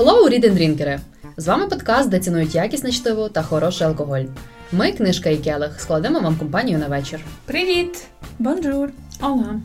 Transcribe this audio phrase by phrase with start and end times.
[0.00, 1.00] Hello, read дрінкери!
[1.36, 4.24] З вами подкаст, де цінують якісне чтиво та хороший алкоголь.
[4.72, 7.20] Ми, книжка і келих, складемо вам компанію на вечір.
[7.44, 8.04] Привіт!
[8.38, 8.90] Бонжур!
[9.22, 9.60] Ола!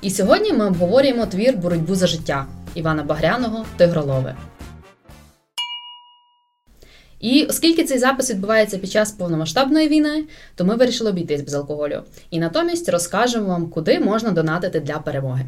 [0.00, 4.36] І сьогодні ми обговорюємо твір Боротьбу за життя Івана Багряного Тигролове.
[7.20, 10.24] І оскільки цей запис відбувається під час повномасштабної війни,
[10.54, 12.02] то ми вирішили обійтись без алкоголю.
[12.30, 15.46] І натомість розкажемо вам, куди можна донатити для перемоги.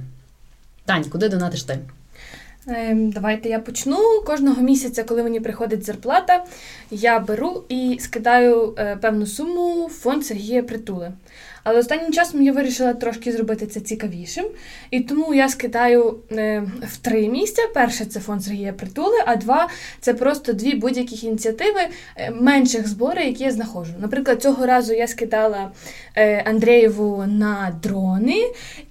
[0.84, 1.78] Тань, куди донатиш ти?
[2.66, 4.22] Ем, давайте я почну.
[4.26, 6.44] Кожного місяця, коли мені приходить зарплата,
[6.90, 11.12] я беру і скидаю е, певну суму в фонд Сергія Притули.
[11.64, 14.44] Але останнім часом я вирішила трошки зробити це цікавішим.
[14.90, 16.62] І тому я скидаю е,
[16.92, 17.62] в три місця.
[17.74, 19.68] Перше це фонд Сергія Притули, а два
[20.00, 21.80] це просто дві будь-яких ініціативи
[22.16, 23.92] е, менших зборів, які я знаходжу.
[23.98, 25.70] Наприклад, цього разу я скидала
[26.16, 28.42] е, Андрієву на дрони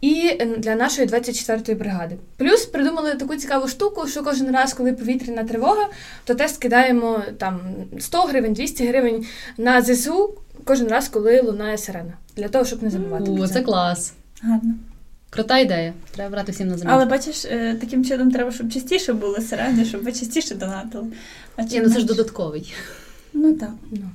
[0.02, 2.18] і для нашої 24-ї бригади.
[2.38, 5.88] Плюс придумали таку цікаву штуку, що кожен раз, коли повітряна тривога,
[6.26, 7.60] то теж скидаємо там
[8.00, 9.26] 100 гривень, 200 гривень
[9.58, 12.14] на ЗСУ кожен раз, коли лунає сирена.
[12.36, 13.32] Для того, щоб не забувати.
[13.32, 14.14] У, це клас.
[14.42, 14.74] Гарно.
[15.30, 15.94] Крута ідея.
[16.12, 16.96] Треба брати всім на заміну.
[16.96, 21.08] Але бачиш, е, таким чином треба, щоб частіше були сирени, щоб ви частіше донатили.
[21.56, 22.74] А Ні, ну це ж додатковий.
[23.34, 23.72] Ну так.
[23.92, 24.10] Ну.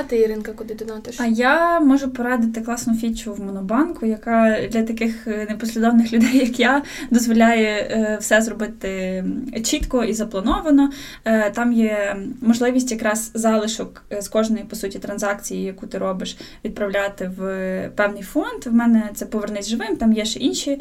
[0.00, 1.20] А ти, Іринка, куди донатиш?
[1.20, 6.60] А я можу порадити класну фічу в Монобанку, яка для таких е, непослідовних людей, як
[6.60, 9.24] я, дозволяє е, все зробити
[9.64, 10.90] чітко і заплановано.
[11.24, 17.30] Е, там є можливість якраз залишок з кожної по суті транзакції, яку ти робиш, відправляти
[17.38, 17.42] в
[17.96, 18.66] певний фонд.
[18.66, 20.80] В мене це повернись живим, там є ще інші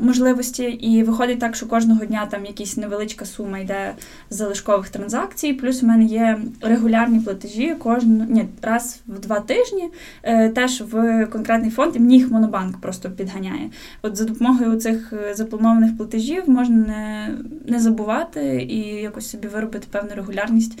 [0.00, 0.64] можливості.
[0.64, 3.94] І виходить так, що кожного дня там якась невеличка сума йде
[4.30, 5.52] з залишкових транзакцій.
[5.52, 9.90] Плюс в мене є регулярні платежі кожен ні, раз в два тижні
[10.22, 13.70] е, теж в конкретний фонд і мені їх монобанк просто підганяє.
[14.02, 19.86] От за допомогою цих е, запланованих платежів можна не, не забувати і якось собі виробити
[19.90, 20.78] певну регулярність.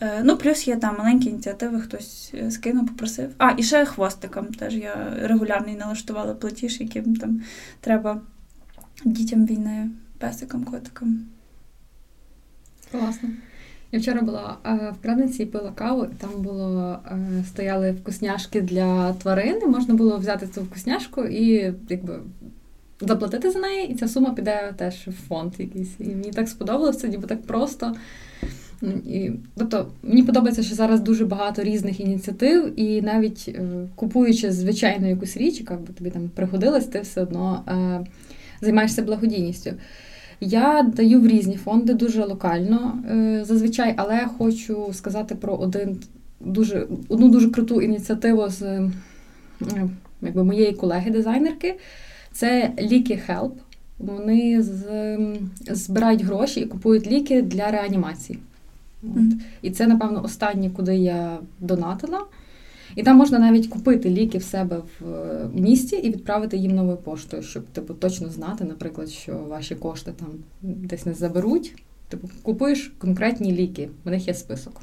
[0.00, 3.30] Е, ну, плюс є там маленькі ініціативи, хтось скинув, попросив.
[3.38, 7.40] А, і ще хвостиком теж я регулярний налаштувала платіж, яким там
[7.80, 8.20] треба
[9.04, 11.18] дітям війни, песикам, котикам.
[12.90, 13.28] Класно.
[13.92, 18.60] Я вчора була е, в крадниці і пила каву, і там було е, стояли вкусняшки
[18.60, 19.66] для тварини.
[19.66, 22.20] Можна було взяти цю вкусняшку і якби
[23.00, 25.94] заплатити за неї, і ця сума піде теж в фонд якийсь.
[25.98, 27.94] І мені так сподобалося, ніби так просто.
[29.06, 33.62] І, Тобто мені подобається, що зараз дуже багато різних ініціатив, і навіть е,
[33.94, 38.06] купуючи звичайну якусь річ, яка б тобі там пригодилась, ти все одно е,
[38.60, 39.70] займаєшся благодійністю.
[40.40, 45.98] Я даю в різні фонди дуже локально е, зазвичай, але я хочу сказати про один
[46.40, 48.90] дуже одну дуже круту ініціативу з
[50.22, 51.78] якби, моєї колеги-дизайнерки.
[52.32, 53.50] Це ліки Help.
[53.98, 54.84] Вони з,
[55.70, 58.38] збирають гроші і купують ліки для реанімації.
[59.02, 59.08] От.
[59.08, 59.32] Mm-hmm.
[59.62, 62.24] І це, напевно, останнє, куди я донатила.
[62.98, 66.96] І там можна навіть купити ліки в себе в е, місті і відправити їм новою
[66.96, 70.28] поштою, щоб типу точно знати, наприклад, що ваші кошти там
[70.62, 71.82] десь не заберуть.
[72.08, 74.80] Типу, купуєш конкретні ліки, в них є список.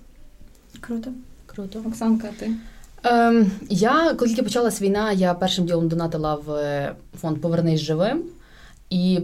[0.80, 1.12] Круто.
[1.46, 1.82] Круто.
[1.88, 2.52] Оксанка, ти?
[3.04, 8.24] Ем, Я, коли тільки почалась війна, я першим ділом донатила в фонд Повернись живим.
[8.90, 9.22] І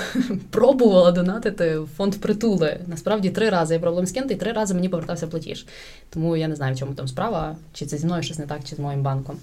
[0.50, 2.80] пробувала донатити в фонд притули.
[2.86, 5.66] Насправді три рази я проблем скинути, і три рази мені повертався платіж.
[6.10, 8.60] Тому я не знаю, в чому там справа, чи це зі мною щось не так,
[8.64, 9.36] чи з моїм банком.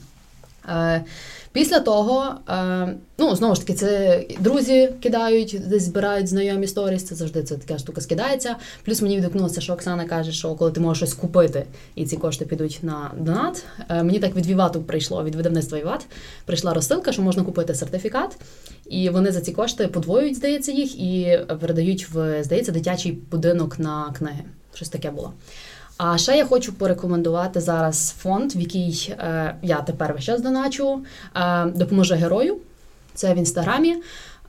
[0.69, 1.03] Е,
[1.51, 7.03] після того, е, ну знову ж таки, це друзі кидають, десь збирають знайомі сторіс.
[7.03, 8.55] Це завжди це така штука скидається.
[8.85, 11.65] Плюс мені відгукнулося, що Оксана каже, що коли ти можеш щось купити,
[11.95, 13.63] і ці кошти підуть на донат.
[13.89, 16.05] Е, мені так від Вівату прийшло від видавництва Віват.
[16.45, 18.37] Прийшла розсилка, що можна купити сертифікат,
[18.89, 24.13] і вони за ці кошти подвоюють, здається, їх і передають в здається дитячий будинок на
[24.17, 24.43] книги.
[24.73, 25.33] Щось таке було.
[25.97, 31.03] А ще я хочу порекомендувати зараз фонд, в який е, я тепер весь час доначу,
[31.35, 32.57] е, допоможе герою.
[33.13, 33.95] Це в інстаграмі.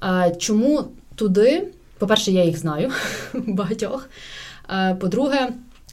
[0.02, 1.68] Е, чому туди?
[1.98, 2.90] По-перше, я їх знаю
[3.34, 4.08] багатьох.
[4.70, 5.48] Е, по-друге,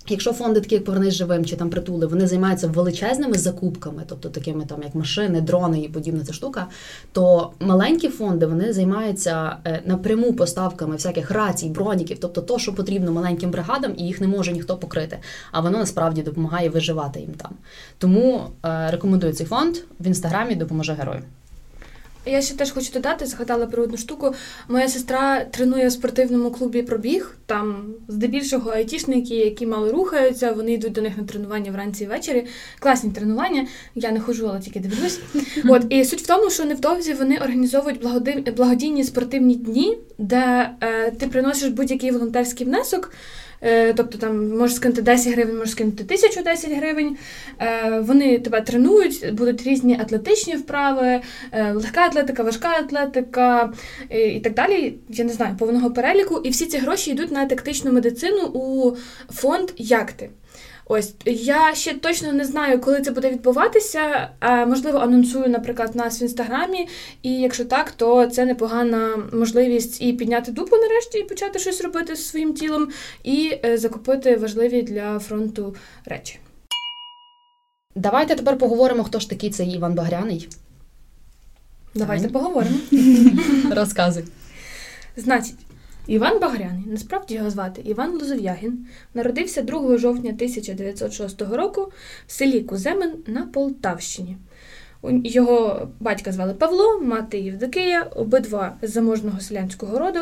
[0.09, 4.65] Якщо фонди, такі як повернись живим чи там притули, вони займаються величезними закупками, тобто такими
[4.65, 6.67] там як машини, дрони і подібна ця штука,
[7.11, 13.11] то маленькі фонди вони займаються е, напряму поставками всяких рацій, броніків, тобто то, що потрібно
[13.11, 15.19] маленьким бригадам, і їх не може ніхто покрити.
[15.51, 17.51] А воно насправді допомагає виживати їм там.
[17.97, 21.21] Тому е, рекомендую цей фонд в інстаграмі допоможе герою.
[22.25, 24.33] Я ще теж хочу додати, згадала про одну штуку.
[24.67, 27.35] Моя сестра тренує в спортивному клубі пробіг.
[27.45, 32.45] Там здебільшого айтішники, які мало рухаються, вони йдуть до них на тренування вранці і ввечері.
[32.79, 33.67] Класні тренування.
[33.95, 35.19] Я не ходжу, але тільки дивлюсь.
[35.69, 38.01] От і суть в тому, що невдовзі вони організовують
[38.55, 43.11] благодійні спортивні дні, де е, ти приносиш будь-який волонтерський внесок.
[43.65, 47.17] Е, тобто там можеш скинути 10 гривень, можеш скинути 1010 гривень.
[47.59, 51.21] Е, вони тебе тренують, будуть різні атлетичні вправи,
[51.51, 53.73] е, легка атлетика, важка атлетика
[54.09, 54.93] і так далі.
[55.09, 56.41] Я не знаю повного переліку.
[56.43, 58.95] І всі ці гроші йдуть на тактичну медицину у
[59.33, 60.29] фонд Якти.
[60.87, 64.29] Ось я ще точно не знаю, коли це буде відбуватися.
[64.67, 66.87] Можливо, анонсую, наприклад, нас в інстаграмі.
[67.21, 72.15] І якщо так, то це непогана можливість і підняти дупу нарешті, і почати щось робити
[72.15, 72.87] зі своїм тілом,
[73.23, 76.39] і е, закупити важливі для фронту речі.
[77.95, 80.49] Давайте тепер поговоримо, хто ж такий цей Іван Багряний.
[81.95, 82.77] Давайте поговоримо.
[83.75, 84.23] Розказуй.
[85.17, 85.55] Значить,
[86.07, 91.91] Іван Багряний, насправді його звати Іван Лозов'ягін, народився 2 жовтня 1906 року
[92.27, 94.37] в селі Куземен на Полтавщині.
[95.23, 100.19] Його батька звали Павло, мати Євдокия, обидва з заможного селянського роду,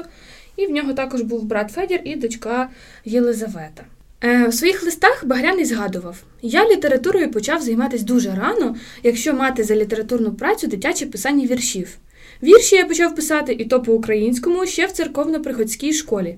[0.56, 2.70] і в нього також був брат Федір і дочка
[3.06, 3.84] Єлизавета.
[4.22, 9.76] Е, у своїх листах Багряний згадував: я літературою почав займатися дуже рано, якщо мати за
[9.76, 11.98] літературну працю дитяче писання віршів.
[12.44, 16.38] Вірші я почав писати і то по-українському ще в церковно-приходській школі.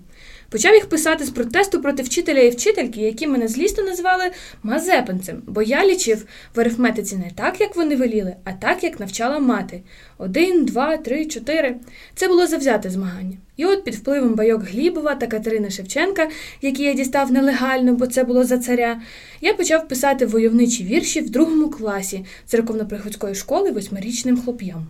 [0.50, 4.24] Почав їх писати з протесту проти вчителя і вчительки, які мене злісно назвали
[4.64, 6.26] Мазепинцем, бо я лічив
[6.56, 9.82] в арифметиці не так, як вони веліли, а так, як навчала мати.
[10.18, 11.76] Один, два, три, чотири.
[12.16, 13.38] Це було завзяте змагання.
[13.58, 16.30] І от під впливом байок Глібова та Катерини Шевченка,
[16.62, 19.02] які я дістав нелегально, бо це було за царя,
[19.42, 24.88] я почав писати войовничі вірші в другому класі церковно-приходської школи восьмирічним хлоп'ям.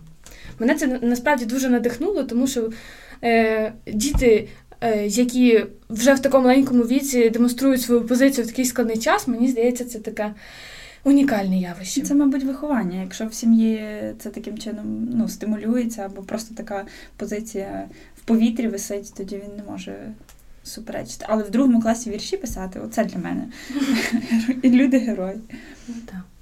[0.58, 2.70] Мене це насправді дуже надихнуло, тому що
[3.24, 4.48] е, діти,
[4.80, 9.48] е, які вже в такому маленькому віці демонструють свою позицію в такий складний час, мені
[9.48, 10.34] здається, це таке
[11.04, 12.02] унікальне явище.
[12.02, 13.00] Це, мабуть, виховання.
[13.02, 13.80] Якщо в сім'ї
[14.18, 16.86] це таким чином ну, стимулюється, або просто така
[17.16, 19.96] позиція в повітрі висить, тоді він не може.
[20.64, 23.44] Суперечити, але в другому класі вірші писати оце для мене.
[24.64, 25.40] Люди герої.
[25.88, 26.35] Ну, так.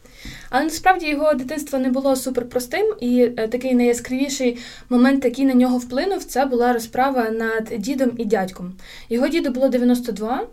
[0.56, 4.58] Але насправді його дитинство не було суперпростим, і е, такий найяскравіший
[4.88, 8.72] момент, який на нього вплинув, це була розправа над дідом і дядьком.
[9.08, 10.46] Його діду було 92.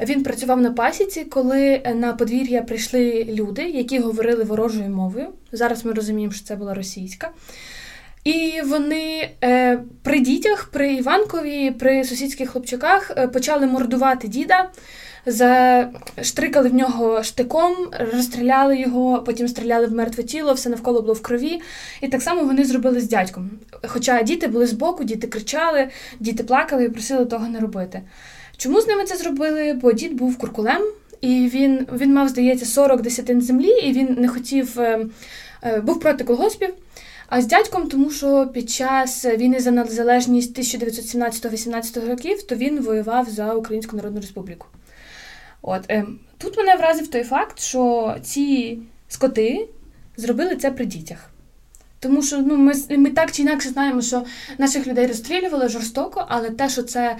[0.00, 5.26] Він працював на пасіці, коли е, на подвір'я прийшли люди, які говорили ворожою мовою.
[5.52, 7.30] Зараз ми розуміємо, що це була російська.
[8.24, 14.70] І вони е, при дітях, при Іванкові, при сусідських хлопчаках е, почали мордувати діда
[15.26, 17.74] заштрикали в нього штиком,
[18.12, 21.60] розстріляли його, потім стріляли в мертве тіло, все навколо було в крові.
[22.00, 23.50] І так само вони зробили з дядьком.
[23.88, 25.88] Хоча діти були збоку, діти кричали,
[26.20, 28.02] діти плакали і просили того не робити.
[28.56, 29.72] Чому з ними це зробили?
[29.72, 30.82] Бо дід був куркулем,
[31.20, 35.06] і він він мав, здається, 40 десятин землі, і він не хотів, е,
[35.62, 36.74] е, був проти колгоспів.
[37.28, 43.28] А з дядьком, тому що під час війни за незалежність 1917-18 років, то він воював
[43.30, 44.66] за Українську Народну Республіку.
[45.66, 46.04] От е,
[46.38, 48.78] Тут мене вразив той факт, що ці
[49.08, 49.68] скоти
[50.16, 51.30] зробили це при дітях.
[52.00, 54.24] Тому що ну, ми ми так чи інакше знаємо, що
[54.58, 57.16] наших людей розстрілювали жорстоко, але те, що це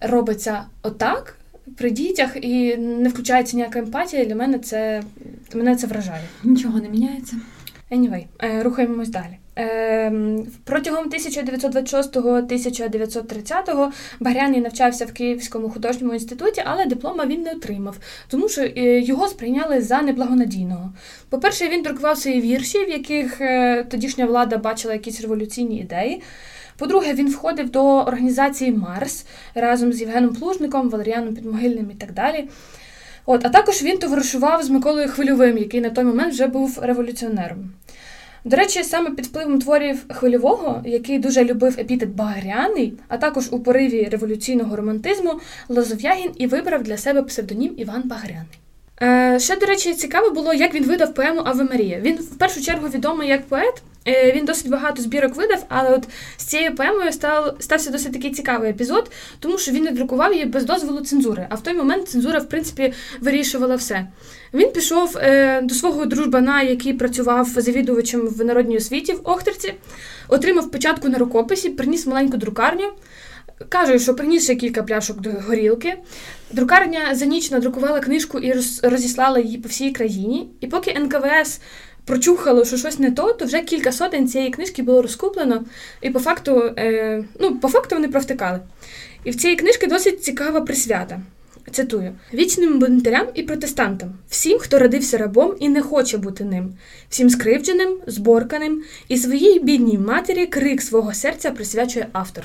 [0.00, 1.36] робиться отак
[1.76, 5.02] при дітях і не включається ніяка емпатія, для мене це
[5.54, 6.24] мене це вражає.
[6.44, 7.36] Нічого не міняється.
[7.90, 9.38] Anyway, е, рухаємось далі.
[9.56, 17.96] Ем, протягом 1926-1930 Багряний навчався в Київському художньому інституті, але диплома він не отримав,
[18.28, 20.92] тому що е, його сприйняли за неблагонадійного.
[21.28, 26.22] По-перше, він друкував свої вірші, в яких е, тодішня влада бачила якісь революційні ідеї.
[26.78, 32.48] По-друге, він входив до організації Марс разом з Євгеном Плужником, Валеріаном Підмогильним і так далі.
[33.26, 37.70] От, А також він товаришував з Миколою Хвильовим, який на той момент вже був революціонером.
[38.44, 43.60] До речі, саме під впливом творів хвильового, який дуже любив епітет Багряний, а також у
[43.60, 48.58] пориві революційного романтизму, Лозов'ягін і вибрав для себе псевдонім Іван Багряний.
[49.02, 52.00] Е, Ще, до речі, цікаво було, як він видав поему Аве Марія.
[52.00, 53.82] Він в першу чергу відомий як поет.
[54.08, 58.30] Е, Він досить багато збірок видав, але от з цією поемою став, стався досить такий
[58.30, 61.46] цікавий епізод, тому що він не друкував її без дозволу цензури.
[61.50, 64.06] А в той момент цензура, в принципі, вирішувала все.
[64.54, 69.74] Він пішов е, до свого дружбана, який працював завідувачем в народній освіті в Охтерці,
[70.28, 72.92] отримав печатку на рукописі, приніс маленьку друкарню.
[73.68, 75.94] Каже, що приніс ще кілька пляшок до горілки.
[76.50, 78.52] Друкарня за ніч надрукувала книжку і
[78.82, 80.50] розіслала її по всій країні.
[80.60, 81.60] І поки НКВС
[82.04, 85.64] прочухало, що щось не то, то вже кілька сотень цієї книжки було розкуплено,
[86.00, 88.60] і по факту, е, ну, по факту вони провтикали.
[89.24, 91.20] І в цій книжці досить цікава присвята.
[91.70, 96.74] Цитую: вічним бунтарям і протестантам, всім, хто родився рабом і не хоче бути ним,
[97.08, 102.44] всім скривдженим, зборканим, і своїй бідній матері крик свого серця присвячує автор.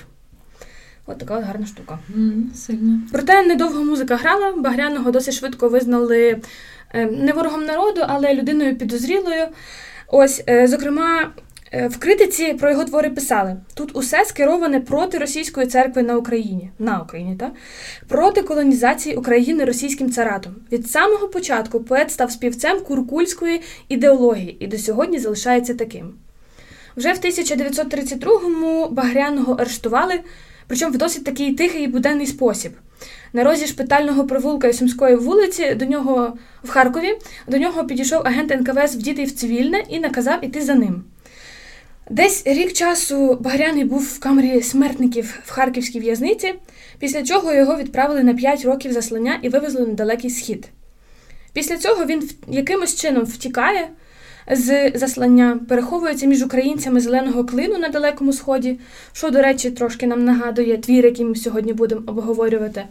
[1.08, 2.00] От така от гарна штука.
[2.16, 3.00] М, Сильно.
[3.12, 6.42] Проте недовго музика грала, Багряного досить швидко визнали
[6.94, 9.48] е, не ворогом народу, але людиною підозрілою.
[10.08, 11.32] Ось, е, зокрема,
[11.72, 16.72] е, в критиці про його твори писали: тут усе скероване проти російської церкви на Україні,
[16.80, 17.52] на Україні, та?
[18.08, 20.56] проти колонізації України російським царатом.
[20.72, 26.14] Від самого початку поет став співцем куркульської ідеології і до сьогодні залишається таким.
[26.98, 30.20] Вже в 1932-му Багряного арештували,
[30.68, 32.72] причому в досить такий тихий і буденний спосіб.
[33.34, 38.52] На розі шпитального провулка і Сумської вулиці до нього в Харкові до нього підійшов агент
[38.52, 41.04] НКВС вдітий в цивільне і наказав іти за ним.
[42.10, 46.54] Десь рік часу Багряний був в камері смертників в харківській в'язниці,
[47.00, 50.68] після чого його відправили на 5 років заслання і вивезли на далекий схід.
[51.54, 53.90] Після цього він якимось чином втікає
[54.52, 58.80] з заслання, переховується між українцями зеленого клину на Далекому Сході,
[59.14, 62.84] що, до речі, трошки нам нагадує твір, який ми сьогодні будемо обговорювати.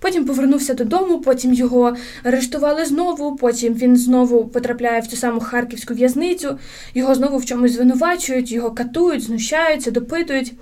[0.00, 5.94] Потім повернувся додому, потім його арештували знову, потім він знову потрапляє в цю саму харківську
[5.94, 6.58] в'язницю,
[6.94, 10.52] його знову в чомусь звинувачують, його катують, знущаються, допитують.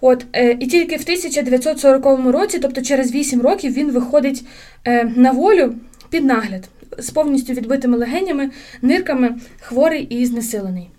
[0.00, 4.44] От, е, і тільки в 1940 році, тобто через 8 років, він виходить
[4.84, 5.74] е, на волю
[6.10, 8.50] під нагляд з повністю відбитими легенями,
[8.82, 10.90] нирками, хворий і знесилений.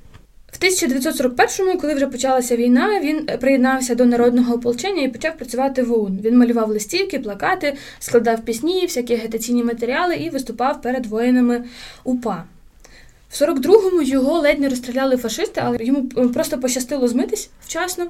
[0.52, 5.94] В 1941-му, коли вже почалася війна, він приєднався до народного ополчення і почав працювати в
[5.94, 6.20] ОУН.
[6.24, 11.64] Він малював листівки, плакати, складав пісні, всякі агітаційні матеріали і виступав перед воїнами
[12.04, 12.44] УПА.
[13.30, 18.06] В 42-му його ледь не розстріляли фашисти, але йому е, просто пощастило змитись вчасно.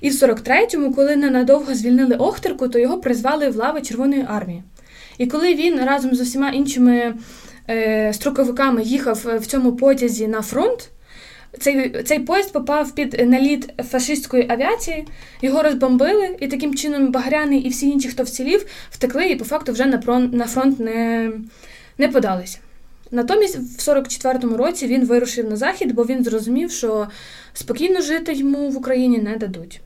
[0.00, 4.62] І в 43-му, коли ненадовго звільнили Охтерку, то його призвали в лави Червоної армії.
[5.18, 7.14] І коли він разом з усіма іншими
[7.70, 10.90] е, строковиками їхав е, в цьому потязі на фронт,
[11.58, 15.06] цей, цей поїзд попав під наліт фашистської авіації,
[15.42, 19.72] його розбомбили, і таким чином Багряний і всі інші, хто вцілів, втекли і по факту
[19.72, 21.32] вже на фронт, на фронт не,
[21.98, 22.58] не подалися.
[23.10, 27.08] Натомість, в 44-му році він вирушив на захід, бо він зрозумів, що
[27.52, 29.80] спокійно жити йому в Україні не дадуть.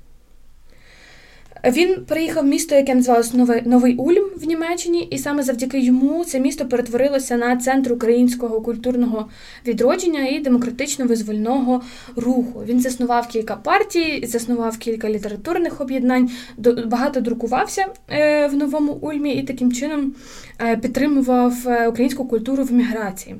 [1.64, 6.24] Він приїхав в місто, яке називалось Новий, Новий Ульм в Німеччині, і саме завдяки йому
[6.24, 9.28] це місто перетворилося на центр українського культурного
[9.66, 11.82] відродження і демократично-визвольного
[12.16, 12.62] руху.
[12.66, 19.32] Він заснував кілька партій, заснував кілька літературних об'єднань, до- багато друкувався е, в Новому Ульмі
[19.34, 20.14] і таким чином
[20.60, 23.36] е, підтримував е, українську культуру в міграції.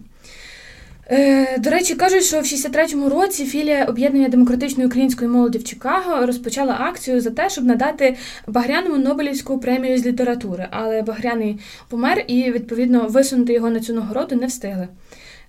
[1.12, 6.26] Е, До речі, кажуть, що в 63-му році філія об'єднання демократичної української молоді в Чикаго
[6.26, 12.50] розпочала акцію за те, щоб надати Багряному Нобелівську премію з літератури, але Багряний помер і
[12.52, 14.88] відповідно висунути його на цю нагороду не встигли.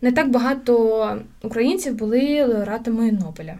[0.01, 3.56] Не так багато українців були лауреатами Нобеля.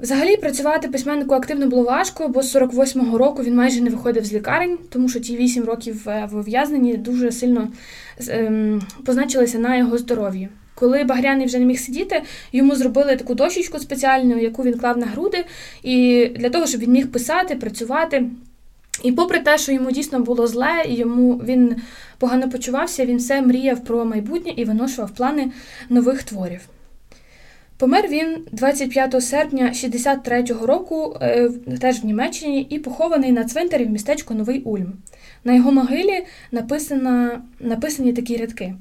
[0.00, 4.32] Взагалі працювати письменнику активно було важко, бо з 48-го року він майже не виходив з
[4.32, 7.68] лікарень, тому що ті 8 років е, в ув'язненні дуже сильно
[8.28, 10.48] ем, позначилися на його здоров'ї.
[10.74, 12.22] Коли Багряний вже не міг сидіти,
[12.52, 15.44] йому зробили таку дощечку спеціальну, яку він клав на груди,
[15.82, 18.24] і для того, щоб він міг писати, працювати.
[19.02, 21.76] І попри те, що йому дійсно було зле, і йому він
[22.18, 25.52] погано почувався, він все мріяв про майбутнє і виношував плани
[25.88, 26.60] нових творів.
[27.78, 33.90] Помер він 25 серпня 63-го року, е, теж в Німеччині, і похований на цвинтарі в
[33.90, 34.92] містечку Новий Ульм.
[35.44, 38.74] На його могилі написано, написані такі рядки: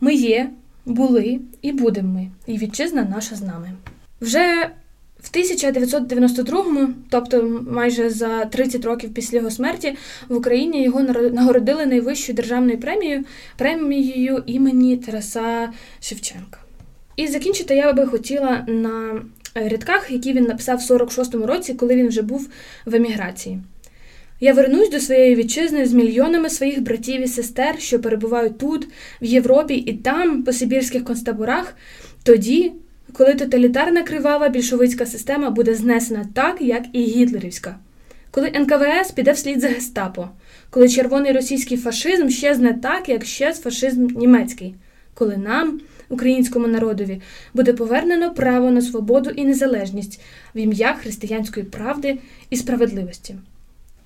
[0.00, 0.50] Ми є,
[0.86, 3.72] були і будемо ми, і вітчизна наша з нами.
[4.20, 4.70] Вже
[5.20, 9.96] в 1992-му, тобто майже за 30 років після його смерті,
[10.28, 11.00] в Україні його
[11.32, 13.24] нагородили найвищою державною премією
[13.56, 16.58] премією імені Тараса Шевченка.
[17.16, 19.22] І закінчити я би хотіла на
[19.56, 22.48] е, рядках, які він написав в 46-му році, коли він вже був
[22.86, 23.58] в еміграції.
[24.40, 28.88] Я вернусь до своєї вітчизни з мільйонами своїх братів і сестер, що перебувають тут,
[29.22, 31.76] в Європі і там, по сибірських концтаборах,
[32.22, 32.72] тоді,
[33.12, 37.76] коли тоталітарна кривава більшовицька система буде знесена так, як і гітлерівська.
[38.30, 40.28] Коли НКВС піде вслід за гестапо,
[40.70, 44.74] коли червоний російський фашизм щезне так, як щез фашизм німецький,
[45.14, 45.80] коли нам,
[46.12, 47.20] українському народові,
[47.54, 50.20] буде повернено право на свободу і незалежність
[50.54, 52.18] в ім'я християнської правди
[52.50, 53.34] і справедливості.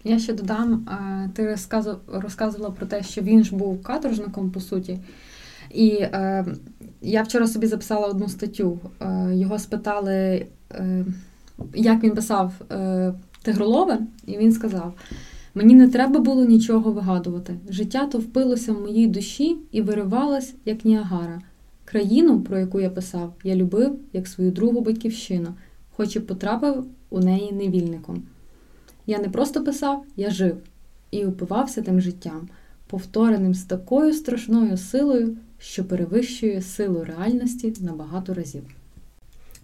[0.04, 1.56] Я ще додам, е, ти
[2.12, 4.98] розказувала про те, що він ж був каторжником, по суті.
[5.70, 6.44] І е,
[7.02, 8.78] я вчора собі записала одну статтю.
[9.00, 11.04] Е, його спитали, е,
[11.74, 14.94] як він писав е, Тигролове, і він сказав:
[15.54, 17.54] мені не треба було нічого вигадувати.
[17.68, 21.40] Життя то впилося в моїй душі і виривалось, як Ніагара.
[21.86, 25.54] Країну, про яку я писав, я любив як свою другу батьківщину,
[25.96, 28.22] хоч і потрапив у неї невільником.
[29.06, 30.56] Я не просто писав, я жив
[31.10, 32.48] і упивався тим життям,
[32.86, 38.62] повтореним з такою страшною силою, що перевищує силу реальності на багато разів.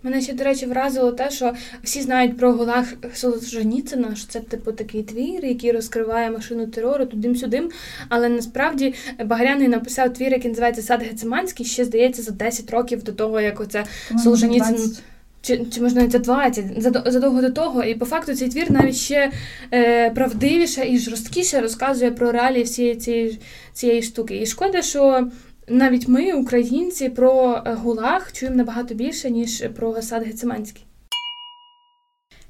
[0.03, 4.73] Мене ще, до речі, вразило те, що всі знають про Гулаг Солженіцина, що це типу
[4.73, 7.71] такий твір, який розкриває машину терору тудим-сюдим.
[8.09, 8.95] Але насправді
[9.25, 13.61] Багряний написав твір, який називається Сад Гециманський, ще здається за 10 років до того, як
[13.61, 13.85] оце
[14.25, 14.97] Солженіцин.
[15.43, 16.65] Чи чи можна це 20,
[17.07, 19.31] задовго до того, і по факту цей твір навіть ще
[19.73, 23.39] е, правдивіше і жорсткіше розказує про реалії всієї цієї
[23.73, 24.43] цієї штуки.
[24.43, 25.29] І шкода, що
[25.73, 30.85] навіть ми, українці, про е, гулаг чуємо набагато більше, ніж про Гасад Гециманський.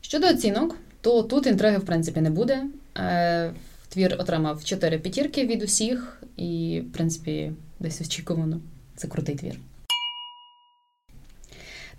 [0.00, 2.64] Щодо оцінок, то тут інтриги, в принципі, не буде.
[2.96, 3.52] Е,
[3.88, 8.60] твір отримав 4 п'ятірки від усіх, і, в принципі, десь очікувано.
[8.96, 9.58] Це крутий твір.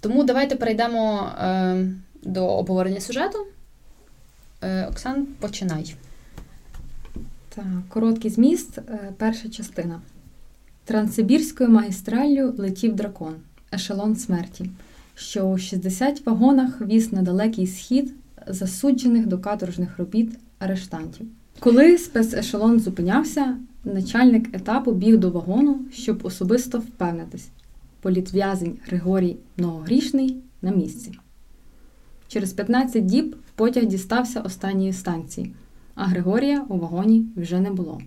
[0.01, 1.87] Тому давайте перейдемо е,
[2.23, 3.47] до обговорення сюжету.
[4.61, 5.95] Е, Оксан, починай.
[7.55, 10.01] Так, короткий зміст, е, перша частина.
[10.85, 13.33] Транссибірською магістраллю летів дракон,
[13.73, 14.69] ешелон смерті,
[15.15, 18.13] що у 60 вагонах віз на далекий схід
[18.47, 21.27] засуджених до каторжних робіт арештантів.
[21.59, 27.49] Коли спецешелон зупинявся, начальник етапу біг до вагону, щоб особисто впевнитись.
[28.01, 31.11] Політв'язень Григорій Многогрішний на місці.
[32.27, 35.53] Через 15 діб потяг дістався останньої станції,
[35.95, 38.01] а Григорія у вагоні вже не було.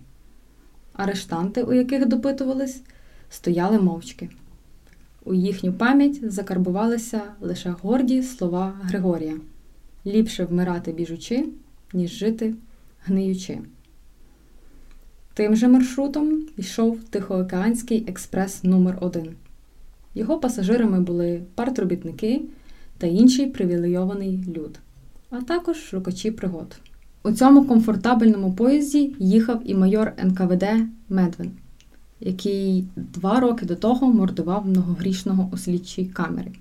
[0.97, 2.81] Арештанти, у яких допитувались,
[3.29, 4.29] стояли мовчки.
[5.25, 9.37] У їхню пам'ять закарбувалися лише горді слова Григорія
[10.05, 11.45] ліпше вмирати біжучи,
[11.93, 12.55] ніж жити
[13.05, 13.59] гниючи.
[15.33, 19.35] Тим же маршрутом йшов Тихоокеанський експрес номер 1
[20.15, 22.41] Його пасажирами були партробітники
[22.97, 24.79] та інший привілейований люд,
[25.29, 26.79] а також шукачі пригод.
[27.27, 30.63] У цьому комфортабельному поїзді їхав і майор НКВД
[31.09, 31.51] Медвин,
[32.19, 36.51] який два роки до того мордував многогрішного у слідчій камері.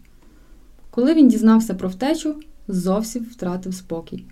[0.90, 2.34] Коли він дізнався про втечу,
[2.68, 4.24] зовсім втратив спокій.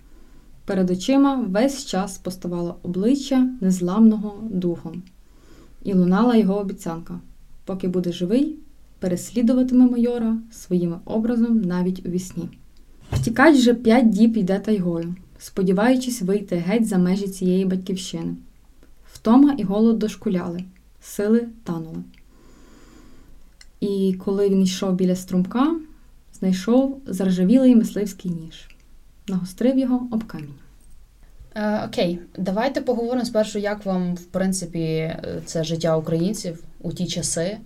[0.65, 5.03] Перед очима весь час поставало обличчя незламного духом,
[5.83, 7.19] і лунала його обіцянка:
[7.65, 8.55] поки буде живий,
[8.99, 12.49] переслідуватиме майора своїм образом навіть у вісні.
[13.11, 18.35] Втікач вже п'ять діб йде тайгою сподіваючись вийти геть за межі цієї батьківщини.
[19.13, 20.63] Втома і голод дошкуляли,
[21.01, 22.03] сили танули.
[23.79, 25.75] І коли він йшов біля струмка,
[26.33, 28.69] знайшов заржавілий мисливський ніж,
[29.27, 30.55] нагострив його об камінь.
[31.55, 37.57] Е, окей, давайте поговоримо спершу, як вам, в принципі, це життя українців у ті часи,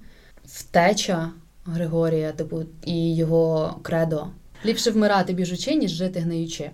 [0.45, 1.31] втеча
[1.65, 4.27] Григорія, типу, і його кредо.
[4.65, 6.71] Ліпше вмирати біжучи, ніж жити гниючи.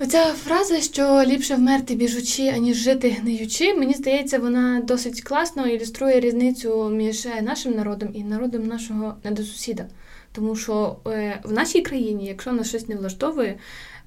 [0.00, 6.20] Оця фраза, що ліпше вмерти біжучи, аніж жити гниючи, мені здається, вона досить класно ілюструє
[6.20, 9.86] різницю між нашим народом і народом нашого недосусіда.
[10.32, 13.58] Тому що е, в нашій країні, якщо нас щось не влаштовує,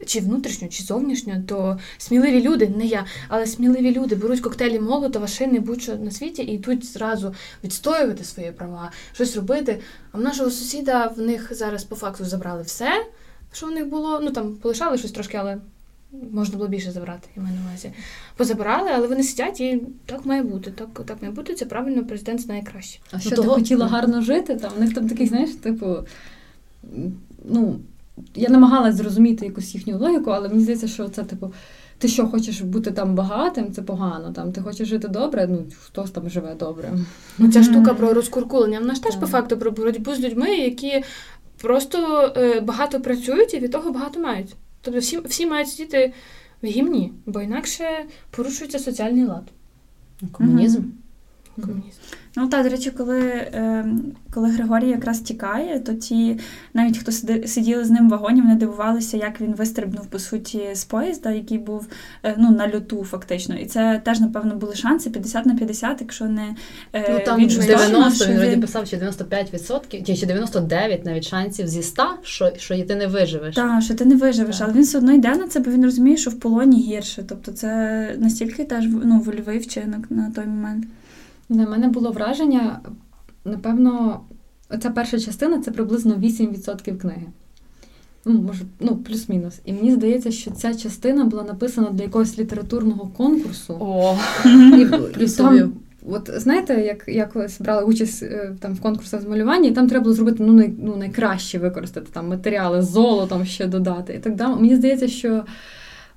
[0.06, 5.28] чи внутрішньо, чи зовнішньо, то сміливі люди, не я, але сміливі люди беруть коктейлі молотова,
[5.28, 9.80] шини, будь-що на світі і йдуть зразу відстоювати свої права, щось робити.
[10.12, 13.06] А в нашого сусіда в них зараз по факту забрали все,
[13.54, 14.20] що в них було.
[14.20, 15.58] Ну там полишали щось трошки, але
[16.32, 17.92] можна було більше забрати, я маю на увазі.
[18.38, 20.72] Позабирали, але вони сидять і так має бути.
[20.72, 23.00] Так так має бути, це правильно, президент знає краще.
[23.12, 24.56] А що ну, ти хотіла гарно жити?
[24.56, 25.96] Там у них там такий, знаєш, типу,
[27.46, 27.80] ну,
[28.36, 31.54] я намагалась зрозуміти якусь їхню логіку, але мені здається, що це, типу,
[31.98, 34.32] ти що хочеш бути там багатим, це погано.
[34.32, 36.92] Там Ти хочеш жити добре, ну хтось там живе добре.
[37.38, 41.04] Ну, Ця штука про розкуркулення, вона ж теж по факту про боротьбу з людьми, які
[41.62, 44.56] просто е, багато працюють і від того багато мають.
[44.86, 46.14] Тобто всі всі мають сидіти
[46.62, 49.44] в гімні, бо інакше порушується соціальний лад.
[50.32, 50.84] Комунізм.
[51.62, 52.00] Комунізм.
[52.38, 53.86] Ну так, до речі, коли е,
[54.34, 56.40] коли Григорій якраз тікає, то ті,
[56.74, 57.12] навіть хто
[57.48, 61.58] сиділи з ним в вагоні, вони дивувалися, як він вистрибнув по суті з поїзда, який
[61.58, 61.88] був
[62.24, 63.56] е, ну, на льоту, фактично.
[63.56, 66.56] І це теж, напевно, були шанси 50 на 50, якщо не
[66.94, 72.04] е, ну, там 90, він вроді писав, що 95%, чи 99 навіть шансів зі 100,
[72.24, 73.56] що що ти не виживеш.
[73.56, 74.68] Так, що ти не виживеш, так.
[74.68, 77.24] але він все одно йде на це, бо він розуміє, що в полоні гірше.
[77.30, 77.70] Тобто це
[78.20, 80.86] настільки теж ну, вольовий вчинок на той момент.
[81.50, 82.80] На мене було враження,
[83.46, 84.22] напевно,
[84.70, 87.28] оця перша частина це приблизно 8% книги.
[88.26, 89.60] Ну, може, ну, плюс-мінус.
[89.66, 93.78] І мені здається, що ця частина була написана для якогось літературного конкурсу.
[93.80, 94.88] О, І,
[95.24, 95.74] і там,
[96.10, 99.90] от знаєте, як я колись брала участь е, там в конкурсах з малювання, і там
[99.90, 104.14] треба було зробити ну, най, ну, найкраще використати там матеріали, золотом ще додати.
[104.14, 104.56] І так далі.
[104.56, 105.44] Мені здається, що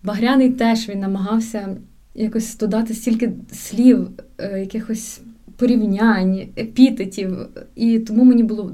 [0.03, 1.77] Багряний теж він намагався
[2.19, 5.21] якось додати стільки слів, е, якихось
[5.57, 7.37] порівнянь, епітетів,
[7.75, 8.73] і тому мені було.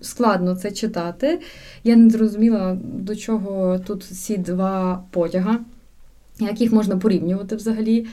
[0.00, 1.40] Складно це читати.
[1.84, 5.60] Я не зрозуміла, до чого тут ці два потяга,
[6.40, 8.06] як їх можна порівнювати взагалі.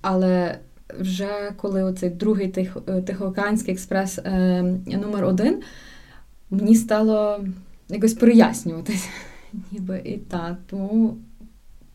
[0.00, 0.58] Але
[1.00, 5.62] вже коли оцей другий Тих, е, Тихоокеанський експрес е, номер один,
[6.50, 7.44] мені стало
[7.88, 9.08] якось прояснюватись.
[9.72, 10.56] Ніби і так.
[10.66, 11.16] Тому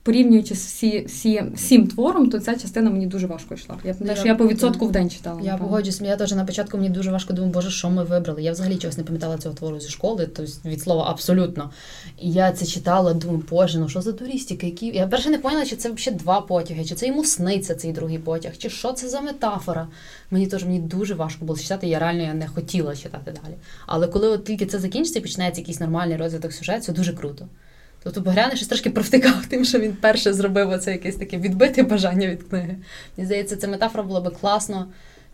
[0.04, 3.78] порівнюючи з всі, всі, всім твором, то ця частина мені дуже важко йшла.
[3.84, 5.42] Я пам'ятаю, що я по відсотку в день читала.
[5.44, 8.44] Я погоджуюсь, я теж на початку мені дуже важко думаю, боже, що ми вибрали.
[8.44, 11.72] Я взагалі чогось не пам'ятала цього твору зі школи, тобто від слова абсолютно.
[12.20, 14.86] І я це читала, думаю, боже, ну що за дурістики, які.
[14.86, 18.18] Я перше не поняла, чи це взагалі два потяги, чи це йому сниться цей другий
[18.18, 19.88] потяг, чи що це за метафора.
[20.32, 23.54] Мені теж мені дуже важко було читати, я реально я не хотіла читати далі.
[23.86, 27.48] Але коли от тільки це закінчиться і починається якийсь нормальний розвиток сюжету, це дуже круто.
[28.04, 32.28] Тобто Багряний щось трошки провтикав тим, що він перше зробив оце якесь таке відбите бажання
[32.28, 32.76] від книги.
[33.18, 34.88] Мені здається, ця метафора була би класно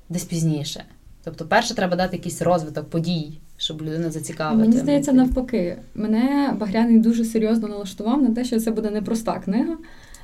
[0.10, 0.84] десь пізніше.
[1.24, 4.70] Тобто, перше треба дати якийсь розвиток подій, щоб людина зацікавити.
[4.70, 9.78] Мені здається, навпаки, мене Багряний дуже серйозно налаштував на те, що це буде непроста книга,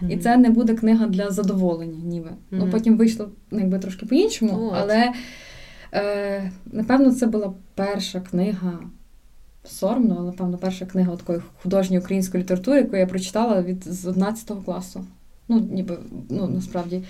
[0.10, 2.30] і це не буде книга для задоволення, ніби.
[2.52, 4.74] Ну потім вийшло ну, якби трошки по-іншому, От.
[4.78, 5.12] але
[5.94, 8.80] е, напевно це була перша книга.
[9.66, 14.52] Соромно, але напевно перша книга такої художньої української літератури, яку я прочитала від з 11
[14.66, 15.06] класу.
[15.48, 15.98] Ну, ніби,
[16.30, 17.04] ну насправді.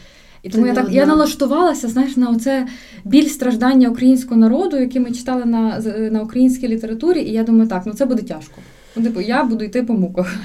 [0.43, 2.67] І тому Це я так я налаштувалася, знаєш, на оце
[3.05, 5.79] біль страждання українського народу, який ми читали на,
[6.11, 8.61] на українській літературі, і я думаю, так, ну це буде тяжко.
[8.95, 10.35] Ну, типу, я буду йти по муках.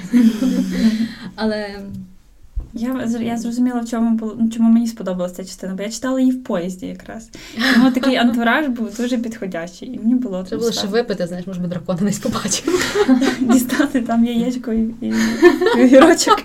[1.35, 1.67] Але
[2.73, 6.19] Я, я зрозуміла, в чому було ну, чому мені сподобалася ця частина, бо я читала
[6.19, 7.29] її в поїзді якраз.
[7.73, 9.89] Тому такий антураж був дуже підходящий.
[9.95, 12.95] І мені було Треба було ще випити, знаєш, може би дракона десь побачив.
[13.39, 15.13] дістати там яєчко і, і,
[15.77, 16.43] і огірочок.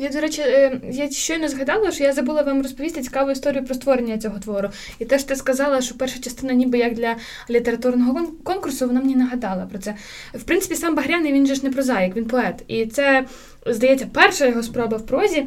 [0.00, 3.74] Я, до речі, е, я щойно згадала, що я забула вам розповісти цікаву історію про
[3.74, 4.68] створення цього твору.
[4.98, 7.16] І теж ти сказала, що перша частина, ніби як для
[7.50, 9.94] літературного конкурсу, вона мені нагадала про це.
[10.34, 12.64] В принципі, сам Багряний він же ж не прозаїк, він поет.
[12.68, 13.24] І це,
[13.66, 15.46] здається, перша його спроба в прозі.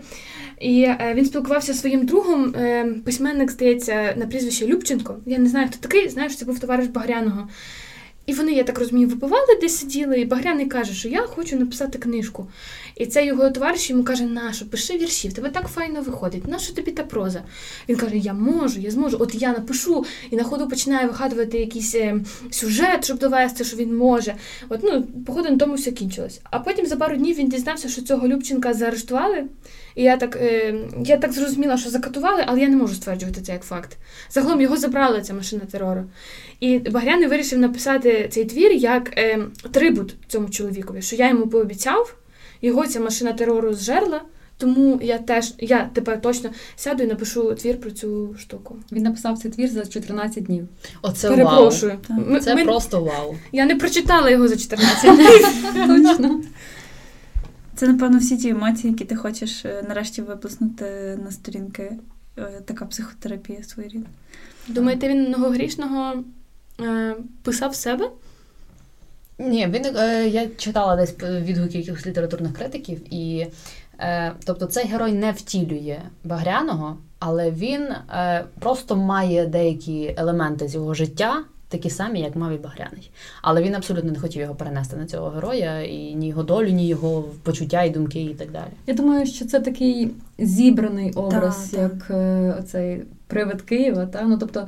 [0.59, 5.17] І е, він спілкувався зі своїм другом, е, письменник, здається, на прізвище Любченко.
[5.25, 7.47] Я не знаю, хто такий, знаєш, це був товариш Багряного.
[8.25, 11.99] І вони, я так розумію, випивали, десь сиділи, і Багряний каже, що я хочу написати
[11.99, 12.47] книжку.
[12.95, 16.73] І цей його товариш йому каже: нащо, пиши вірші, в тебе так файно виходить, нащо
[16.73, 17.43] тобі та проза?
[17.89, 19.17] Він каже: Я можу, я зможу.
[19.19, 22.19] От я напишу і на ходу починає вигадувати якийсь е,
[22.51, 24.35] сюжет, щоб довести, що він може.
[24.69, 26.41] От ну, походу на тому все кінчилось.
[26.43, 29.43] А потім за пару днів він дізнався, що цього Любченка заарештували.
[29.95, 30.75] І я так, е,
[31.05, 33.97] я так зрозуміла, що закатували, але я не можу стверджувати це як факт.
[34.29, 36.03] Загалом його забрали ця машина терору.
[36.59, 39.39] І Багряний вирішив написати цей твір як е,
[39.71, 42.15] трибут цьому чоловікові, що я йому пообіцяв,
[42.67, 44.21] його ця машина терору зжерла.
[44.57, 48.77] Тому я теж, я тепер точно сяду і напишу твір про цю штуку.
[48.91, 50.67] він написав цей твір за 14 днів.
[51.01, 51.99] Оце Перепрошую.
[52.09, 52.19] Вау.
[52.27, 53.35] Ми- Це ми- просто вау.
[53.51, 55.87] Я не прочитала його за 14 днів.
[55.87, 56.41] Точно.
[57.75, 61.91] Це, напевно, всі ті емоції, які ти хочеш е, нарешті виплеснути на сторінки.
[62.37, 64.05] Е, Така психотерапія своєрідна.
[64.67, 66.23] Думаєте, він одного грішного
[66.81, 68.09] е, писав в себе?
[69.43, 73.47] Ні, він е, я читала десь відгуки якихось літературних критиків, і
[73.99, 80.75] е, тобто цей герой не втілює Багряного, але він е, просто має деякі елементи з
[80.75, 81.43] його життя.
[81.67, 83.11] Такі самі, як мав і Багряний.
[83.41, 86.87] Але він абсолютно не хотів його перенести на цього героя, і ні його долю, ні
[86.87, 88.71] його почуття і думки, і так далі.
[88.87, 94.05] Я думаю, що це такий зібраний образ, Так, як е, оцей привид Києва.
[94.05, 94.21] Та?
[94.21, 94.67] Ну, тобто,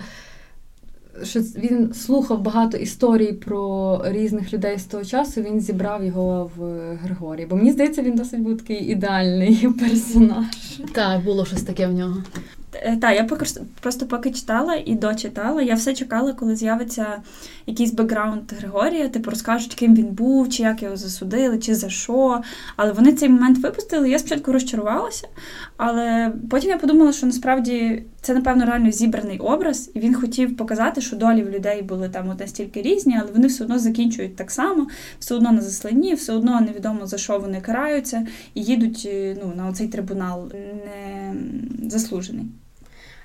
[1.23, 6.62] що він слухав багато історій про різних людей з того часу, він зібрав його в
[7.04, 7.45] Григорії.
[7.45, 10.45] Бо мені здається, він досить був такий ідеальний персонаж.
[10.93, 12.17] Так, було щось таке в нього.
[13.02, 13.46] Так, я поки
[13.82, 17.06] просто поки читала і дочитала, я все чекала, коли з'явиться
[17.66, 22.42] якийсь бекграунд Григорія, типу розкажуть, ким він був, чи як його засудили, чи за що.
[22.76, 24.10] Але вони цей момент випустили.
[24.10, 25.28] Я спочатку розчарувалася,
[25.78, 31.02] але потім я подумала, що насправді це, напевно, реально зібраний образ, і він хотів показати,
[31.02, 34.52] що долі в людей були там от настільки різні, але вони все одно закінчують так
[34.52, 34.88] само,
[35.20, 39.54] все одно на засланні, все одно невідомо за що вони караються і їдуть е, ну,
[39.56, 40.52] на оцей трибунал
[40.86, 41.34] не
[41.90, 42.46] заслужений.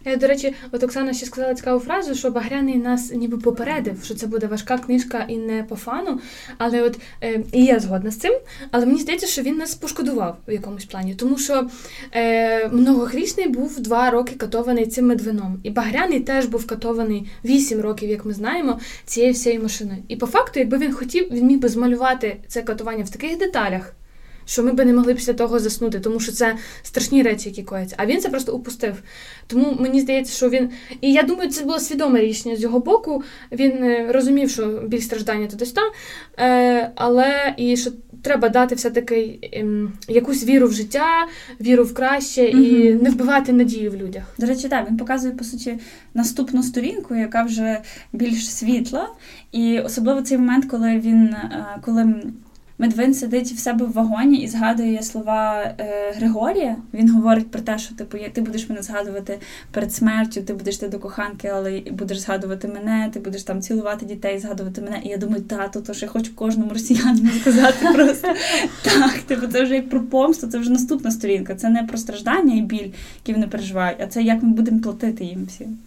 [0.04, 4.14] Я, до речі, от Оксана ще сказала цікаву фразу, що Багряний нас ніби попередив, що
[4.14, 6.20] це буде важка книжка і не по фану.
[6.58, 8.32] Але от е, і я згодна з цим.
[8.70, 11.68] Але мені здається, що він нас пошкодував в якомусь плані, тому що
[12.12, 15.60] е, многогрішний був два роки катований цим медвином.
[15.62, 20.02] І Багряний теж був катований вісім років, як ми знаємо, цією всією машиною.
[20.08, 23.94] І по факту, якби він хотів, він міг би змалювати це катування в таких деталях.
[24.44, 27.96] Що ми би не могли після того заснути, тому що це страшні речі, які кояться.
[27.98, 29.02] А він це просто упустив.
[29.46, 30.70] Тому мені здається, що він.
[31.00, 33.22] І я думаю, це було свідоме рішення з його боку.
[33.52, 35.90] Він е, розумів, що біль страждання то десь там,
[36.38, 37.90] е, але і що
[38.22, 41.26] треба дати все-таки ем, якусь віру в життя,
[41.60, 43.02] віру в краще і Мгм.
[43.02, 44.24] не вбивати надію в людях.
[44.38, 45.78] До речі, так, він показує, по суті,
[46.14, 47.78] наступну сторінку, яка вже
[48.12, 49.08] більш світла.
[49.52, 52.14] І особливо цей момент, коли він, е, коли
[52.80, 56.76] Медвин сидить в себе в вагоні і згадує слова е, Григорія.
[56.94, 59.38] Він говорить про те, що типу, я- ти будеш мене згадувати
[59.70, 64.06] перед смертю, ти будеш йти до коханки, але будеш згадувати мене, ти будеш там цілувати
[64.06, 65.00] дітей, згадувати мене.
[65.04, 68.28] І я думаю, тато, то ж я хочу кожному росіянину сказати просто
[68.82, 69.18] так.
[69.18, 71.54] Типу, це вже як про помсту, це вже наступна сторінка.
[71.54, 75.24] Це не про страждання і біль, які вони переживають, а це як ми будемо платити
[75.24, 75.78] їм всім.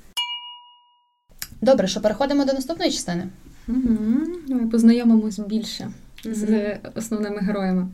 [1.62, 3.28] Добре, що переходимо до наступної частини.
[3.68, 4.08] Угу.
[4.48, 5.88] Давай познайомимось більше
[6.24, 7.88] з основними героями.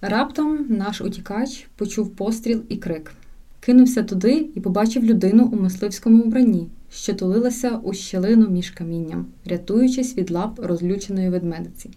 [0.00, 3.12] Раптом наш утікач почув постріл і крик.
[3.60, 10.16] Кинувся туди і побачив людину у мисливському вбранні, що тулилася у щелину між камінням, рятуючись
[10.16, 11.90] від лап розлюченої ведмедиці.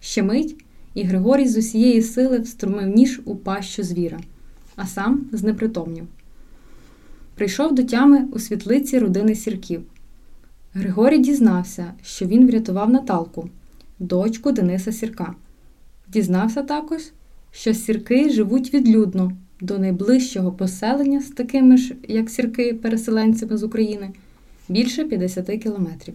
[0.00, 4.20] Ще мить, і Григорій з усієї сили вструмив ніж у пащу звіра,
[4.76, 6.04] а сам знепритомнів.
[7.34, 9.82] Прийшов до тями у світлиці родини сірків.
[10.74, 13.48] Григорій дізнався, що він врятував Наталку,
[14.00, 15.34] дочку Дениса Сірка.
[16.08, 17.00] Дізнався також,
[17.50, 24.10] що сірки живуть відлюдно до найближчого поселення з такими ж, як сірки, переселенцями з України,
[24.68, 26.14] більше 50 кілометрів.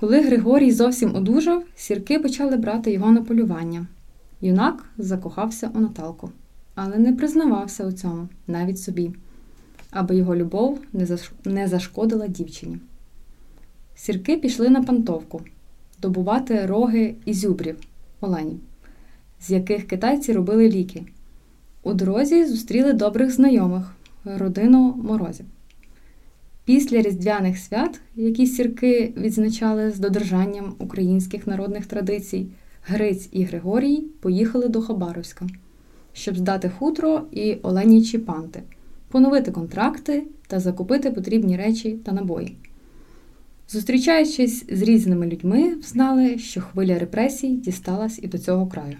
[0.00, 3.86] Коли Григорій зовсім одужав, сірки почали брати його на полювання.
[4.40, 6.30] Юнак закохався у Наталку,
[6.74, 9.10] але не признавався у цьому навіть собі,
[9.90, 10.80] аби його любов
[11.44, 12.78] не зашкодила дівчині.
[13.94, 15.42] Сірки пішли на пантовку
[16.02, 17.76] добувати роги і зюбрів
[18.20, 18.58] оленів,
[19.40, 21.02] з яких китайці робили ліки.
[21.82, 25.46] У дорозі зустріли добрих знайомих, родину морозів.
[26.64, 32.46] Після різдвяних свят, які сірки відзначали з додержанням українських народних традицій,
[32.86, 35.46] Гриць і Григорій поїхали до Хабаровська,
[36.12, 38.62] щоб здати хутро і оленячі панти,
[39.08, 42.56] поновити контракти та закупити потрібні речі та набої.
[43.68, 48.96] Зустрічаючись з різними людьми, знали, що хвиля репресій дісталась і до цього краю.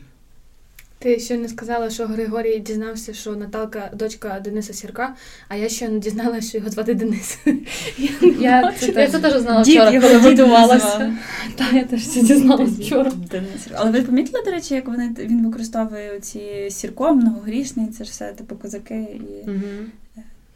[0.98, 5.14] Ти ще не сказала, що Григорій дізнався, що Наталка дочка Дениса Сірка,
[5.48, 7.38] а я ще не дізналася, що його звати Денис.
[8.40, 10.98] Я це, теж знала Дід вчора, його коли готувалася.
[10.98, 11.12] називав.
[11.56, 13.12] Та я теж це дізналася вчора.
[13.30, 13.66] Денис.
[13.74, 18.32] Але ви помітили, до речі, як вони він використовує ці сірко, многогрішний, це ж все
[18.32, 19.06] типу козаки
[19.44, 19.48] і.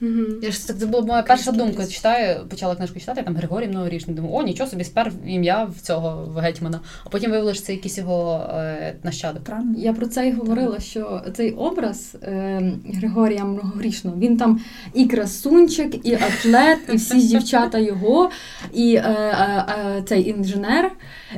[0.01, 0.41] Мгм.
[0.43, 1.87] Я ж це це була моя перша думка.
[1.87, 4.17] Читаю, почала книжку читати, там Григорій Многорічний.
[4.17, 6.81] Думаю, о, нічого собі спер ім'я в цього в гетьмана.
[7.05, 9.45] А потім виявилося, що це якийсь його е, нащадок.
[9.45, 9.75] Правильно?
[9.79, 14.61] Я про це й говорила, що цей образ е, Григорія Многогрішного, він там
[14.95, 18.31] і красунчик, і атлет, і всі дівчата його,
[18.73, 19.65] і е, е,
[19.99, 20.93] е, цей інженер,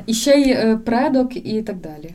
[0.05, 2.13] і ще й е, предок, і так далі.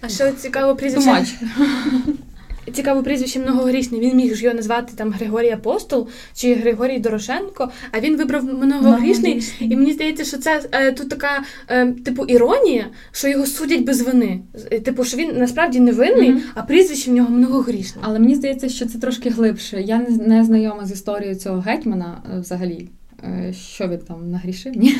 [0.00, 1.36] А ще цікаво прізвище.
[2.72, 4.00] Цікаво прізвище многогрішний.
[4.00, 9.42] Він міг ж його назвати там Григорій Апостол чи Григорій Дорошенко, а він вибрав многогрішний.
[9.60, 14.00] І мені здається, що це е, тут така е, типу іронія, що його судять без
[14.02, 14.40] вини.
[14.70, 16.42] Е, Типу, що він насправді невинний, Мгм.
[16.54, 18.02] а прізвище в нього многогрішне.
[18.04, 19.80] Але мені здається, що це трошки глибше.
[19.82, 22.88] Я не, не знайома з історією цього гетьмана е, взагалі.
[23.24, 24.76] Е, Що він там нагрішив?
[24.76, 24.96] Ні.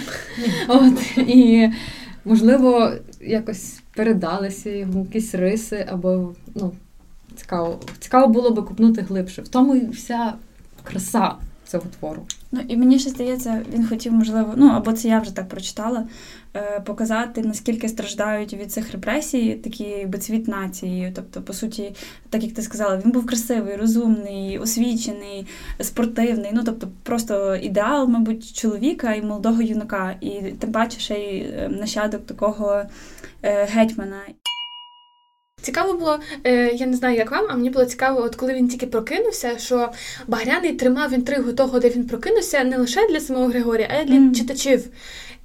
[0.68, 1.68] От, і
[2.24, 6.72] можливо, якось передалися йому якісь риси, або ну,
[7.38, 7.80] цікаво.
[7.98, 9.42] Цікаво було би купнути глибше.
[9.42, 10.34] В тому і вся
[10.82, 11.34] краса
[11.68, 12.26] цього твору.
[12.52, 16.06] Ну і мені ще здається, він хотів, можливо, ну або це я вже так прочитала,
[16.56, 21.12] е, показати, наскільки страждають від цих репресій такі якби цвіт нації.
[21.14, 21.92] Тобто, по суті,
[22.30, 25.46] так як ти сказала, він був красивий, розумний, освічений,
[25.80, 26.50] спортивний.
[26.54, 31.68] Ну тобто, просто ідеал, мабуть, чоловіка і молодого юнака, і тим паче ще й е,
[31.80, 32.82] нащадок такого
[33.42, 34.20] е, гетьмана.
[35.62, 38.68] Цікаво було, е, я не знаю, як вам, а мені було цікаво, от коли він
[38.68, 39.88] тільки прокинувся, що
[40.26, 44.14] Багряний тримав інтригу того, де він прокинувся, не лише для самого Григорія, а й для
[44.14, 44.34] mm.
[44.34, 44.84] читачів.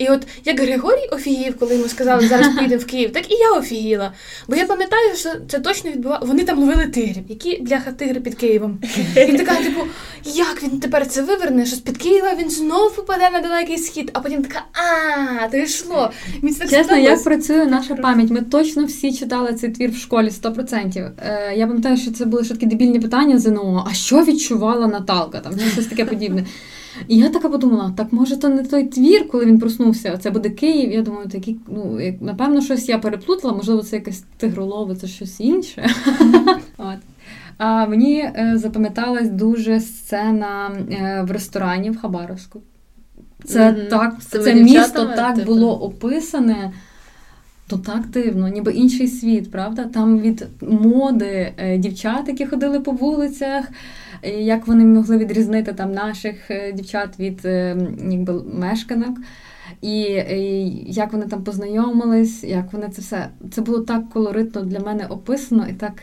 [0.04, 3.52] І от як Григорій офігів, коли йому сказали, зараз поїдемо в Київ, так і я
[3.52, 4.14] офігіла.
[4.48, 6.28] Бо я пам'ятаю, що це точно відбувалося.
[6.28, 7.24] Вони там ловили тигрів.
[7.28, 8.80] Які бляха тигри під Києвом?
[9.16, 9.82] І така, типу,
[10.26, 11.66] як він тепер це виверне?
[11.66, 16.12] Що з-під Києва він знов попаде на далекий схід, а потім така, а, то йшло.
[16.42, 18.30] Мені так Чесно, як працює наша пам'ять?
[18.32, 21.12] Ми точно всі читали цей твір в школі 100%.
[21.18, 23.88] Е, я пам'ятаю, що це були ще такі дебільні питання ЗНО.
[23.92, 25.40] А що відчувала Наталка?
[25.40, 26.46] Там щось таке подібне.
[27.08, 30.50] І я така подумала: так може то не той твір, коли він проснувся, це буде
[30.50, 30.92] Київ.
[30.92, 35.40] Я думаю, такі, ну як напевно, щось я переплутала, можливо, це якесь тигролове, це щось
[35.40, 35.90] інше.
[36.78, 36.98] От.
[37.58, 42.62] А мені е, запам'яталась дуже сцена е, в ресторані в Хабаровську.
[43.46, 43.82] Це Мгм.
[43.90, 45.54] так, це місто так типу?
[45.54, 46.72] було описане.
[47.68, 49.84] То так дивно, ніби інший світ, правда?
[49.84, 53.66] Там від моди е, дівчат, які ходили по вулицях,
[54.30, 57.78] як вони могли відрізнити там наших е, дівчат від е,
[58.10, 59.18] якби, мешканок.
[59.82, 63.30] І, і як вони там познайомились, як вони це все.
[63.52, 65.94] Це було так колоритно для мене описано і так.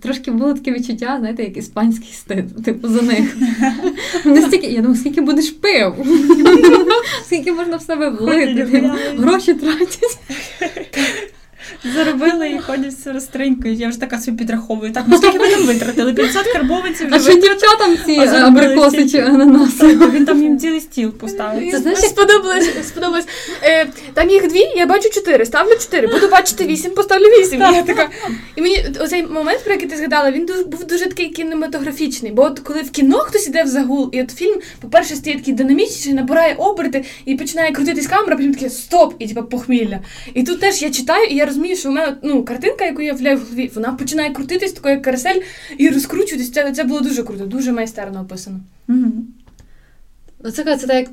[0.00, 3.36] Трошки було таке відчуття, знаєте, як іспанський стиль, типу за них.
[4.24, 5.94] Настільки, я думаю, скільки будеш пив?
[7.26, 8.90] Скільки можна в себе влити?
[9.16, 10.18] Гроші тратять.
[11.94, 13.74] Заробили і ходять все розтринькою.
[13.74, 14.92] Я вже така собі підраховую.
[14.92, 16.12] Так, ну скільки ви там витратили?
[16.14, 19.86] 500 карбованців А що дівчатам ці А абрикоси чи ананаси?
[19.86, 21.70] Він там їм цілий стіл поставив.
[21.70, 23.26] Це знаєш, сподобалось, сподобалось.
[23.62, 25.46] Е, там їх дві, я бачу чотири.
[25.46, 26.06] Ставлю чотири.
[26.06, 27.60] Буду бачити вісім, поставлю вісім.
[27.60, 28.08] І я така.
[28.56, 32.32] І мені оцей момент, про який ти згадала, він був дуже такий кінематографічний.
[32.32, 35.54] Бо от коли в кіно хтось іде в загул, і от фільм, по-перше, стає такий
[35.54, 40.00] динамічний, набирає оберти і починає крутитись камера, потім таке стоп, і типа похмілля.
[40.34, 43.12] І тут теж я читаю, і я розумію, що у мене ну, картинка, яку я
[43.14, 45.40] вляю в голові, вона починає крутитись, такою як карусель,
[45.78, 46.50] і розкручуватись.
[46.50, 48.60] Це, це було дуже круто, дуже майстерно описано.
[48.88, 49.26] Мгм.
[50.46, 51.08] Ну, це, це так, як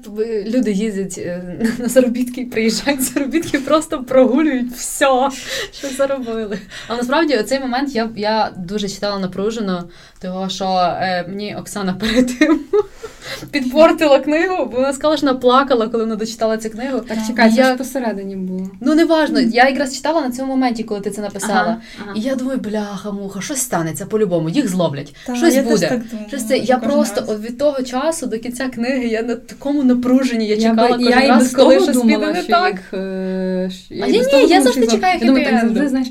[0.47, 1.43] люди їздять е,
[1.79, 5.29] на заробітки і приїжджають з заробітки, просто прогулюють все,
[5.71, 6.59] що заробили.
[6.87, 9.89] А насправді цей момент я, я дуже читала напружено,
[10.21, 10.65] того що
[11.01, 12.59] е, мені Оксана перед тим
[13.51, 16.99] підпортила книгу, бо вона сказала, що вона плакала, коли вона дочитала цю книгу.
[16.99, 18.69] Так, чекай, це Я- ж посередині було.
[18.81, 21.61] Ну, неважно, я якраз читала на цьому моменті, коли ти це написала.
[21.61, 22.13] Ага, ага.
[22.15, 25.15] І я думаю, бляха, муха, щось станеться по-любому, їх зловлять.
[25.25, 25.87] Та, щось я буде.
[25.89, 27.41] так думала, Щось це, я просто раз.
[27.41, 30.47] від того часу до кінця книги я на такому напруженні.
[30.47, 32.71] Я Я чекала би- кожен я раз, без коли щось думала, піде не так.
[32.71, 35.25] їх, е, А і ні, я завжди їх чекаю зловлять.
[35.27, 36.07] Думаю, так завжди, знаєш,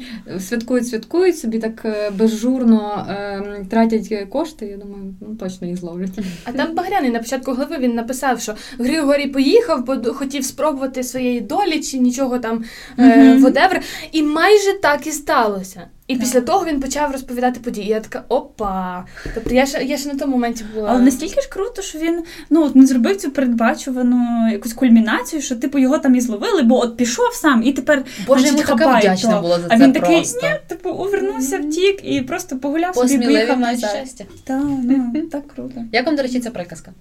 [0.49, 4.67] святкують, святкують, собі так е, безжурно е, тратять кошти.
[4.67, 6.11] Я думаю, ну точно їх зловлять.
[6.45, 11.41] А там Багряний на початку глави він написав, що Григорій поїхав, бо хотів спробувати своєї
[11.41, 12.65] долі чи нічого там
[12.99, 13.45] е, Мгм.
[13.47, 13.81] whatever.
[14.13, 15.81] І майже так і сталося.
[16.13, 16.25] І Так.
[16.25, 17.87] після того він почав розповідати події.
[17.87, 19.05] І я така опа.
[19.35, 20.89] Тобто я ще, я ще на тому моменті була.
[20.91, 25.57] Але настільки ж круто, що він ну от не зробив цю передбачувану якусь кульмінацію, що
[25.57, 28.99] типу його там і зловили, бо от пішов сам і тепер Боже, значить, йому така
[28.99, 30.47] вдячна була за А він такий, просто.
[30.47, 33.91] ні, типу, увернувся, втік і просто погуляв собі поїхав назад.
[33.91, 34.25] щастя.
[34.45, 35.75] Так, ну так круто.
[35.93, 36.93] Як вам, до речі, ця приказка?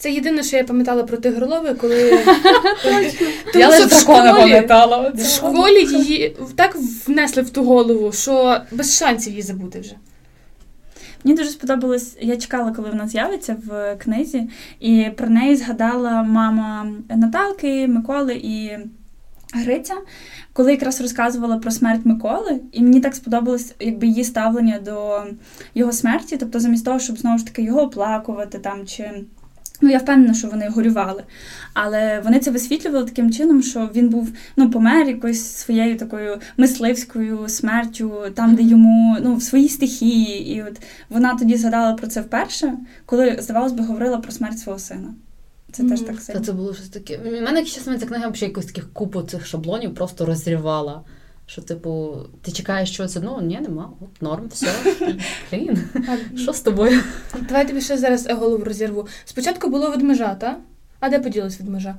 [0.00, 1.96] Це єдине, що я пам'ятала про тигролови, коли
[3.54, 5.12] Я лише дракона пам'ятала.
[5.14, 9.94] в школі її так внесли в ту голову, що без шансів її забути вже.
[11.24, 16.86] Мені дуже сподобалось, я чекала, коли вона з'явиться в книзі, і про неї згадала мама
[17.08, 18.78] Наталки, Миколи і
[19.54, 19.94] Гриця,
[20.52, 25.22] коли якраз розказувала про смерть Миколи, і мені так сподобалось якби її ставлення до
[25.74, 26.36] його смерті.
[26.36, 29.10] Тобто, замість того, щоб знову ж таки його оплакувати там чи.
[29.80, 31.22] Ну, я впевнена, що вони горювали.
[31.74, 37.48] Але вони це висвітлювали таким чином, що він був ну, помер якоюсь своєю такою мисливською
[37.48, 40.54] смертю, там, де йому ну, в своїй стихії.
[40.56, 42.74] І от вона тоді згадала про це вперше,
[43.06, 45.14] коли, здавалось би, говорила про смерть свого сина.
[45.72, 46.06] Це теж Мгм.
[46.08, 46.40] так Та сильно.
[46.40, 47.18] це було щось таке.
[47.18, 51.02] У мене якщо чесно, ця книга взагалі якусь таких купу цих шаблонів просто розривала.
[51.50, 53.42] Що, типу, ти чекаєш щось одного?
[53.42, 53.90] Ні, нема.
[54.00, 54.68] От норм, все.
[55.52, 55.78] Блін,
[56.36, 57.00] що з тобою?
[57.48, 59.08] Давай тобі ще зараз голову розірву.
[59.24, 60.56] Спочатку було ведмежа,
[61.00, 61.94] А де поділась ведмежа?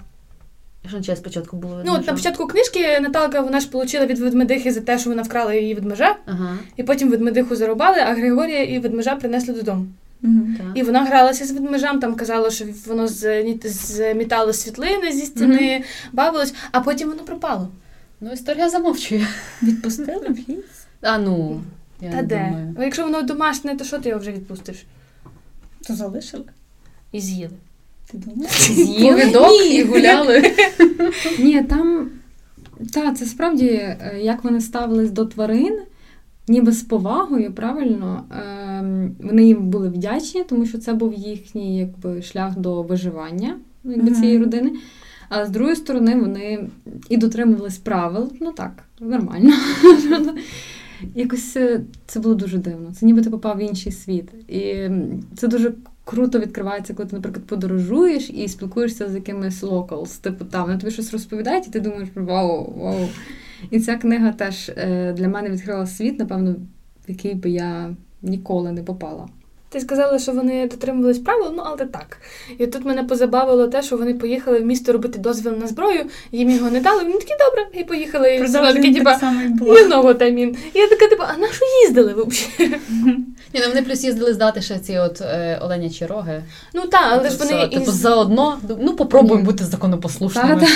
[1.02, 1.82] Що спочатку було?
[1.86, 5.22] Ну, от на початку книжки Наталка вона ж отримала від ведмедихи за те, що вона
[5.22, 9.86] вкрала її ведмежа, Ага, і потім ведмедиху зарубали, а Григорія і ведмежа принесли додому.
[10.22, 10.68] Так.
[10.76, 15.84] І вона гралася з ведмежам, там казала, що воно змітало світлини зі стіни,
[16.14, 17.70] бавилось, а потім воно пропало.
[18.22, 19.28] Ну, історія замовчує.
[19.64, 20.66] Відпустили в ліс?
[21.02, 21.62] А ну,
[22.02, 22.46] я Та не де?
[22.50, 22.76] думаю.
[22.80, 24.86] А якщо воно домашнє, то що ти його вже відпустиш?
[25.88, 26.44] То залишили?
[27.12, 27.54] І з'їли.
[28.12, 28.72] Ти думаєш?
[28.72, 30.44] З'їли повідок і гуляли.
[31.40, 32.10] Ні, там
[32.94, 35.80] та, це справді, е, як вони ставились до тварин,
[36.48, 38.24] ніби з повагою, правильно.
[38.32, 43.92] Ем, Вони їм були вдячні, тому що це був їхній якби, шлях до виживання ну,
[43.92, 44.22] якби, Мгм.
[44.22, 44.72] цієї родини.
[45.34, 46.70] А з другої сторони, вони
[47.10, 49.54] і дотримувались правил, ну так, нормально.
[51.16, 52.92] Якось е, це було дуже дивно.
[52.94, 54.34] Це ніби ти попав в інший світ.
[54.48, 54.90] І
[55.36, 55.74] це дуже
[56.06, 60.18] круто відкривається, коли ти, наприклад, подорожуєш і спілкуєшся з якимись локалс.
[60.18, 63.08] Типу там вони тобі щось розповідають, і ти думаєш, вау, вау.
[63.70, 66.56] І ця книга теж е, для мене відкрила світ, напевно,
[67.08, 69.28] в який би я ніколи не попала.
[69.74, 72.18] Ти сказала, що вони дотримувались правил, ну але так.
[72.58, 76.50] І тут мене позабавило те, що вони поїхали в місто робити дозвіл на зброю, їм
[76.50, 77.04] його не дали.
[77.04, 78.36] Вони такі добре, і поїхали.
[78.36, 78.40] І
[78.74, 79.20] такі, типа,
[79.68, 80.58] одного тамін.
[80.74, 82.76] І я така, типа, а на що їздили взагалі?
[83.54, 86.44] Ні, ну вони плюс їздили здати ще ці от е, оленячі роги.
[86.74, 87.94] Ну так, але ж вони типу, із...
[87.94, 90.68] заодно, ну попробуємо бути законопослушними.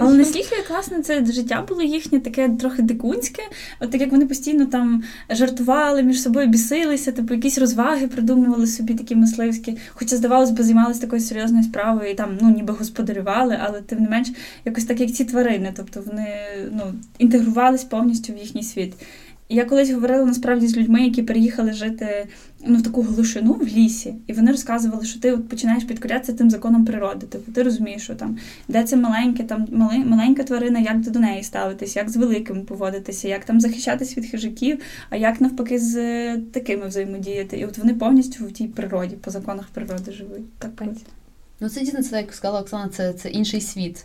[0.00, 3.42] Але наскільки класно це життя було їхнє, таке трохи дикунське,
[3.80, 8.94] от так як вони постійно там жартували, між собою бісилися, типу якісь розваги придумували собі
[8.94, 13.80] такі мисливські, хоча, здавалось би, займалися такою серйозною справою і там ну ніби господарювали, але
[13.80, 14.32] тим не менш
[14.64, 16.28] якось так, як ці тварини, тобто вони
[16.72, 16.82] ну,
[17.18, 18.94] інтегрувались повністю в їхній світ.
[19.52, 22.26] Я колись говорила насправді з людьми, які переїхали жити
[22.66, 26.50] ну, в таку глушину в лісі, і вони розказували, що ти от починаєш підкорятися тим
[26.50, 27.26] законом природи.
[27.26, 28.38] Типу, ти розумієш, що там
[28.68, 32.60] де це маленьке, там мали, маленька тварина, як ти до неї ставитися, як з великими
[32.60, 34.78] поводитися, як там захищатись від хижаків,
[35.10, 37.56] а як навпаки з такими взаємодіяти.
[37.56, 40.58] І от вони повністю в тій природі, по законах природи живуть.
[40.58, 40.82] Так
[41.60, 44.04] Ну це дійсно це, як сказала Оксана, це, це інший світ.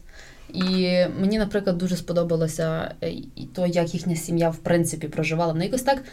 [0.54, 5.54] І мені, наприклад, дуже сподобалося е, і то, як їхня сім'я в принципі проживала.
[5.54, 6.04] Вони якось так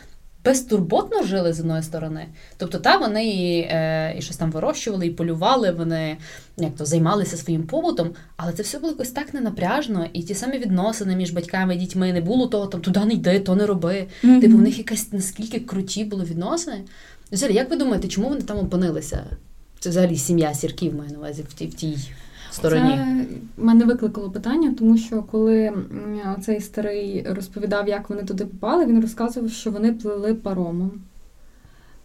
[0.44, 2.26] безтурботно жили з одної сторони.
[2.56, 6.16] Тобто, та вони і, е, і щось там вирощували, і полювали, вони
[6.56, 10.58] як то займалися своїм побутом, але це все було якось так ненапряжно, і ті самі
[10.58, 14.06] відносини між батьками і дітьми не було того, там туди не йди, то не роби.
[14.24, 14.40] Mm-hmm.
[14.40, 16.80] Типу, в них якась наскільки круті були відносини.
[17.32, 19.24] Взагалі, як ви думаєте, чому вони там опинилися?
[19.80, 21.98] Це взагалі сім'я сірків маю на увазі в тій в тій
[22.54, 22.90] стороні.
[22.96, 23.26] Це
[23.56, 25.72] мене викликало питання, тому що коли
[26.42, 30.90] цей старий розповідав, як вони туди попали, він розказував, що вони плили паромом.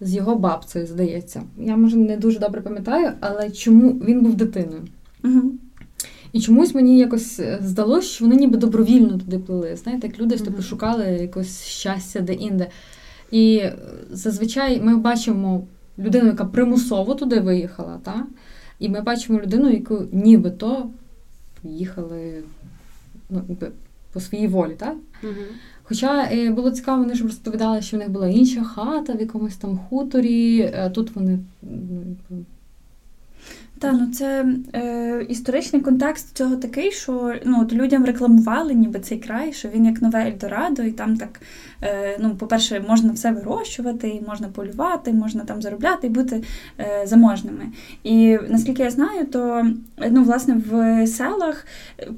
[0.02, 1.42] З його бабцею, здається.
[1.58, 4.82] Я, може, не дуже добре пам'ятаю, але чому він був дитиною.
[5.24, 5.52] Угу.
[6.34, 9.76] І чомусь мені якось е, здалося, що вони ніби добровільно туди плили.
[9.76, 10.62] Знаєте, як люди uh-huh.
[10.62, 12.68] шукали якось щастя де-інде.
[13.32, 13.76] І е,
[14.12, 15.68] зазвичай ми бачимо
[16.00, 18.26] людину, яка примусово туди виїхала, та?
[18.80, 20.90] І ми бачимо людину, яку нібито
[21.64, 22.44] їхали
[23.30, 23.42] ну,
[24.14, 24.96] по своїй волі, так?
[25.24, 25.34] Угу.
[25.84, 29.56] Хоча е, було цікаво, вони ж розповідали, що в них була інша хата в якомусь
[29.56, 31.40] там хуторі, а тут вони
[33.80, 39.18] так, ну це е, історичний контекст цього такий, що ну, от людям рекламували ніби цей
[39.18, 41.42] край, що він як нове Ельдорадо, і там так,
[41.82, 46.44] е, ну, по-перше, можна все вирощувати, і можна полювати, можна там заробляти і бути
[46.80, 47.66] е, заможними.
[48.04, 49.68] І наскільки я знаю, то
[50.12, 51.66] ну, власне в селах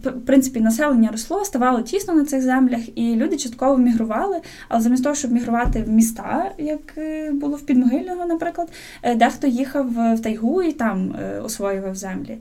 [0.04, 4.38] в принципі населення росло, ставало тісно на цих землях, і люди частково мігрували,
[4.70, 8.70] але замість того, щоб мігрувати в міста, як е, було в Підмогильного, наприклад,
[9.04, 11.16] е, дехто їхав в тайгу і там.
[11.52, 12.38] Освоював землі.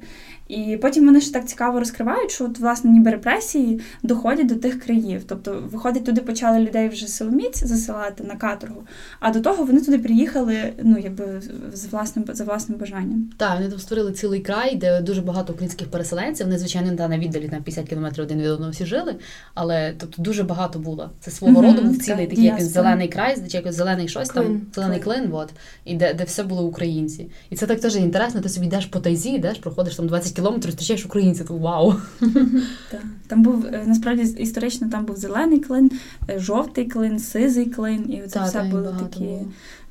[0.51, 4.81] І потім вони ж так цікаво розкривають, що от, власне ніби репресії доходять до тих
[4.81, 5.23] країв.
[5.27, 8.83] Тобто, виходить, туди почали людей вже силоміць засилати на каторгу,
[9.21, 11.43] а до того вони туди приїхали, ну якби
[11.73, 13.31] з власним за власним бажанням.
[13.37, 16.47] Так, вони там створили цілий край, де дуже багато українських переселенців.
[16.47, 19.17] Вони, звичайно, та на віддалі на 50 кілометрів один від одного всі жили,
[19.55, 21.11] але тобто дуже багато було.
[21.21, 24.45] Це свого mm-hmm, роду був цілий такий як зелений край, чи якось зелений щось клин,
[24.45, 25.49] там, зелений клин, клин от,
[25.85, 27.31] і де, де все було українці.
[27.51, 28.41] І це так теж інтересно.
[28.41, 31.95] Ти собі йдеш по тайзі, йдеш, проходиш там 20 кілометрів, зустрічаєш українців, то вау.
[33.27, 35.91] Там був е, насправді історично там був зелений клин,
[36.31, 39.29] е, жовтий клин, сизий клин, і це все були такі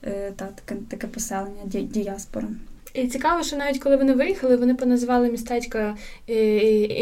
[0.03, 2.47] е, та, таке, таке поселення, діаспора.
[2.93, 5.95] І цікаво, що навіть коли вони виїхали, вони поназивали містечка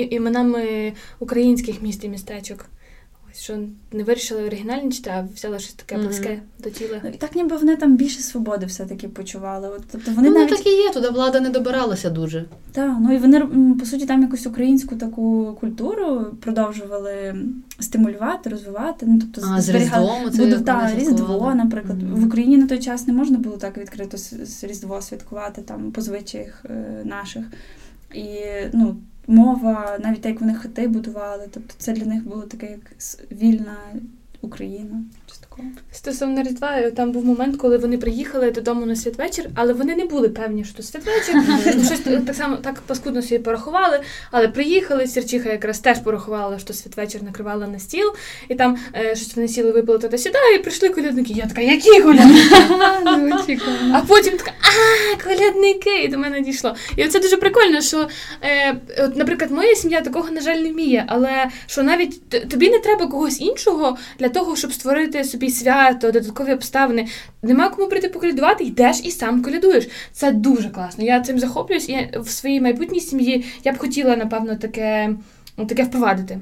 [0.10, 2.66] іменами українських міст і містечок
[3.40, 3.60] що
[3.92, 6.64] не вирішили оригінальничати, а взяли щось таке близьке mm-hmm.
[6.64, 7.02] до тіла.
[7.14, 9.70] І так ніби вони там більше свободи все-таки почували.
[9.70, 10.50] От, тобто вони ну, навіть...
[10.50, 12.46] так і є, туди влада не добиралася дуже.
[12.72, 13.40] Так, ну і вони,
[13.80, 17.36] по суті, там якусь українську таку культуру продовжували
[17.80, 19.06] стимулювати, розвивати.
[19.10, 20.08] Ну, тобто, а, зберігали...
[20.08, 20.50] з Різдвом?
[20.50, 22.04] Буду, та, Різдво, наприклад.
[22.04, 22.16] Mm-hmm.
[22.16, 24.18] В Україні на той час не можна було так відкрито
[24.62, 27.46] Різдво святкувати там по звичаях е, наших.
[28.14, 28.40] І,
[28.74, 28.98] ну,
[29.28, 31.48] мова, навіть як вони хати будували.
[31.52, 32.94] Тобто це для них було таке як
[33.32, 33.78] вільна
[34.42, 35.04] Україна.
[35.26, 35.68] Чи такого.
[35.92, 40.30] Стосовно Різдва, там був момент, коли вони приїхали додому на святвечір, але вони не були
[40.30, 41.36] певні, що святвечір.
[41.86, 44.00] Щось так само так паскудно собі порахували,
[44.32, 48.14] але приїхали, Сірчиха якраз теж порахувала, що святвечір накривала на стіл,
[48.50, 51.34] і там е, щось вони сіли випили туди сюди, і прийшли колядники.
[51.34, 53.60] Я така, які колядники?
[53.94, 56.04] А потім така, а, колядники!
[56.04, 56.76] І до мене дійшло.
[56.96, 58.08] І це дуже прикольно, що,
[58.42, 62.80] е, от, наприклад, моя сім'я такого, на жаль, не вміє, але що навіть тобі не
[62.80, 67.08] треба когось іншого для того, щоб створити собі свято, додаткові обставини.
[67.42, 69.88] Нема кому прийти поколядувати, йдеш і сам колядуєш.
[70.12, 71.04] Це дуже класно.
[71.04, 75.16] Я цим захоплююсь, і в своїй майбутній сім'ї я б хотіла, напевно, таке,
[75.58, 76.40] ну, таке впровадити.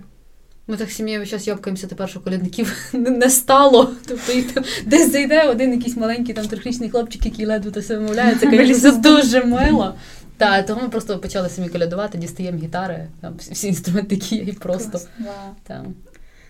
[0.68, 3.92] Ми так сім'єю час йобкаємося тепер, що колядників не стало.
[4.08, 7.98] Тобто їх там десь зайде один якийсь маленький там трьохрічний хлопчик, який ледве то все
[7.98, 8.36] вимовляє.
[8.76, 9.96] Це, дуже мило.
[10.38, 14.52] Та, тому ми просто почали самі колядувати, дістаємо гітари, там всі, інструменти, які є, і
[14.52, 14.92] просто.
[14.92, 15.08] Клас.
[15.64, 15.94] Там.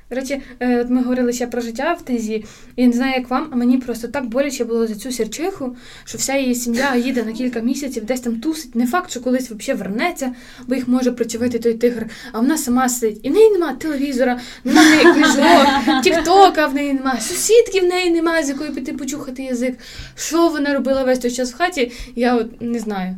[0.09, 2.45] До речі, е, от ми говорили ще про життя в тезі.
[2.77, 6.17] Я не знаю, як вам, а мені просто так боляче було за цю сірчиху, що
[6.17, 8.75] вся її сім'я їде на кілька місяців, десь там тусить.
[8.75, 10.35] Не факт, що колись взагалі вернеться,
[10.67, 12.05] бо їх може причавити той тигр.
[12.31, 13.19] А вона сама сидить.
[13.23, 15.67] І в неї немає телевізора, немає книжок,
[16.03, 19.77] тіктока в неї немає, сусідки в неї немає, з якою піти почухати язик.
[20.15, 23.17] Що вона робила весь той час в хаті, я от не знаю.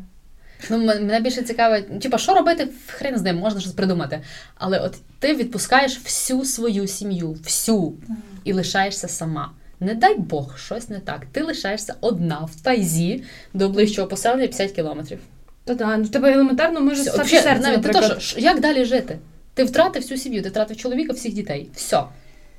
[0.69, 4.21] Ну, мене більше цікавить, типа, що робити, хрен з ним, можна щось придумати.
[4.55, 7.93] Але от ти відпускаєш всю свою сім'ю, всю,
[8.43, 9.51] і лишаєшся сама.
[9.79, 11.25] Не дай Бог, щось не так.
[11.31, 15.19] Ти лишаєшся одна в тайзі до ближчого поселення 50 кілометрів.
[15.63, 18.21] Та да, ну тебе елементарно може Все, стати взагалі, серце, навіть то, наприклад.
[18.21, 19.17] що, що- як далі жити?
[19.53, 21.69] Ти втратив всю сім'ю, ти втратив чоловіка, всіх дітей.
[21.75, 22.03] Все.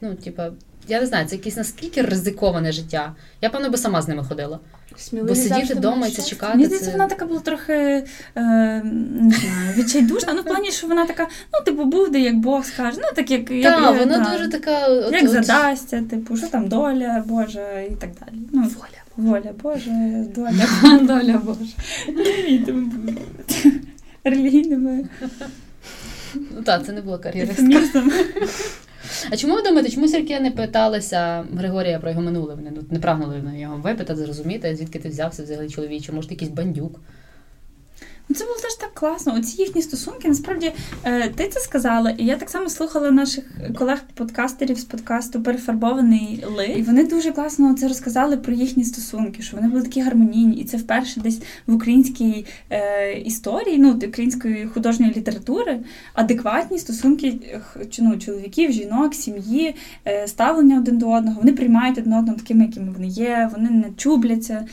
[0.01, 0.51] Ну, типа,
[0.89, 3.15] я не знаю, це якесь наскільки ризиковане життя.
[3.41, 4.59] Я, певно, би сама з ними ходила.
[5.13, 6.53] Бо сидіти вдома і це чекати.
[6.53, 6.93] Мені здається, це...
[6.93, 8.05] вона така була трохи е,
[9.21, 10.33] не знаю, відчайдушна.
[10.33, 12.99] Ну, в плані, що вона така, ну, типу, буде, як Бог скаже.
[13.01, 14.87] Ну, так як, як, Так, як, вона та, дуже така.
[14.87, 18.39] От, як от- задасться, типу, що там доля Божа і так далі.
[18.53, 19.31] Ну, Воля.
[19.31, 20.99] воля Божа, доля.
[21.03, 21.75] Доля Божа.
[22.07, 23.17] Релігійними
[24.25, 25.09] релігійними
[26.35, 27.55] Ну так, це не була кар'єра.
[29.31, 32.55] А чому ви думаєте, чому сірки не питалися Григорія про його минуле?
[32.55, 37.01] Вони ну, не прагнули його випитати, зрозуміти, звідки ти взявся взагалі чоловіче, може, якийсь бандюк.
[38.29, 39.35] Ну, це було теж класно.
[39.35, 40.73] Оці їхні стосунки, насправді,
[41.05, 43.45] е, ти це сказала, і я так само слухала наших
[43.75, 46.67] колег-подкастерів з подкасту Перефарбований ли.
[46.67, 50.65] І вони дуже класно це розказали про їхні стосунки, що вони були такі гармонійні, і
[50.65, 55.81] це вперше десь в українській е, історії, ну, української художньої літератури,
[56.15, 57.41] адекватні стосунки
[57.99, 59.75] ну, чоловіків, жінок, сім'ї,
[60.07, 61.41] е, ставлення один до одного.
[61.41, 64.67] Вони приймають один одного такими, якими вони є, вони не чубляться.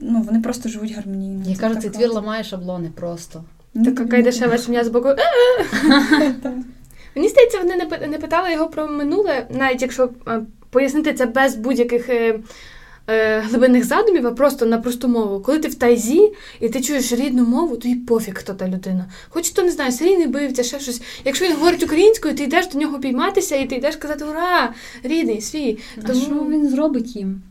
[0.00, 1.44] Ну, вони просто живуть гармонійно.
[1.46, 3.44] Я кажу, цей твір ламає шаблони просто.
[3.74, 5.08] Ну, Така тобі кай сім'я з боку.
[5.18, 6.34] «Е,
[7.14, 7.76] Мені здається, вони
[8.08, 12.40] не, питали його про минуле, навіть якщо е, пояснити це без будь-яких е,
[13.06, 15.40] е, глибинних задумів, а просто на просту мову.
[15.40, 19.04] Коли ти в тайзі і ти чуєш рідну мову, то й пофіг, хто та людина.
[19.28, 21.02] Хоч то не знаю, серійний бивця, ще щось.
[21.24, 24.74] Якщо він говорить українською, ти йдеш до нього пійматися і ти йдеш казати Ура!
[25.02, 25.78] Рідний, свій.
[26.08, 27.42] А що він зробить їм?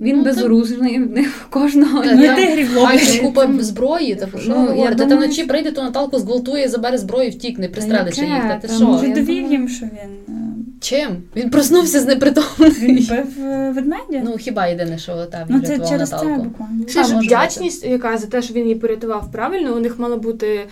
[0.00, 2.02] Він Ну, безоружний, в них кожного.
[2.04, 3.20] Та, Ні, там тигрів ловить.
[3.22, 4.96] купа зброї, та що Ну, говорите?
[4.96, 8.28] Та думаю, вночі прийде, то Наталку зґвалтує, забере зброю, і втікне, пристрелить їх.
[8.28, 8.86] Та ти Там що?
[8.86, 10.40] Може, довів їм, що він, е,
[10.80, 11.22] Чим?
[11.36, 12.70] Він проснувся з непритомний.
[12.70, 14.22] він бив е, ведмедя?
[14.24, 16.88] Ну, хіба єдине, що та Ну, це через це буквально.
[16.88, 20.66] Ще ж вдячність, яка за те, що він її порятував правильно, у них мала бути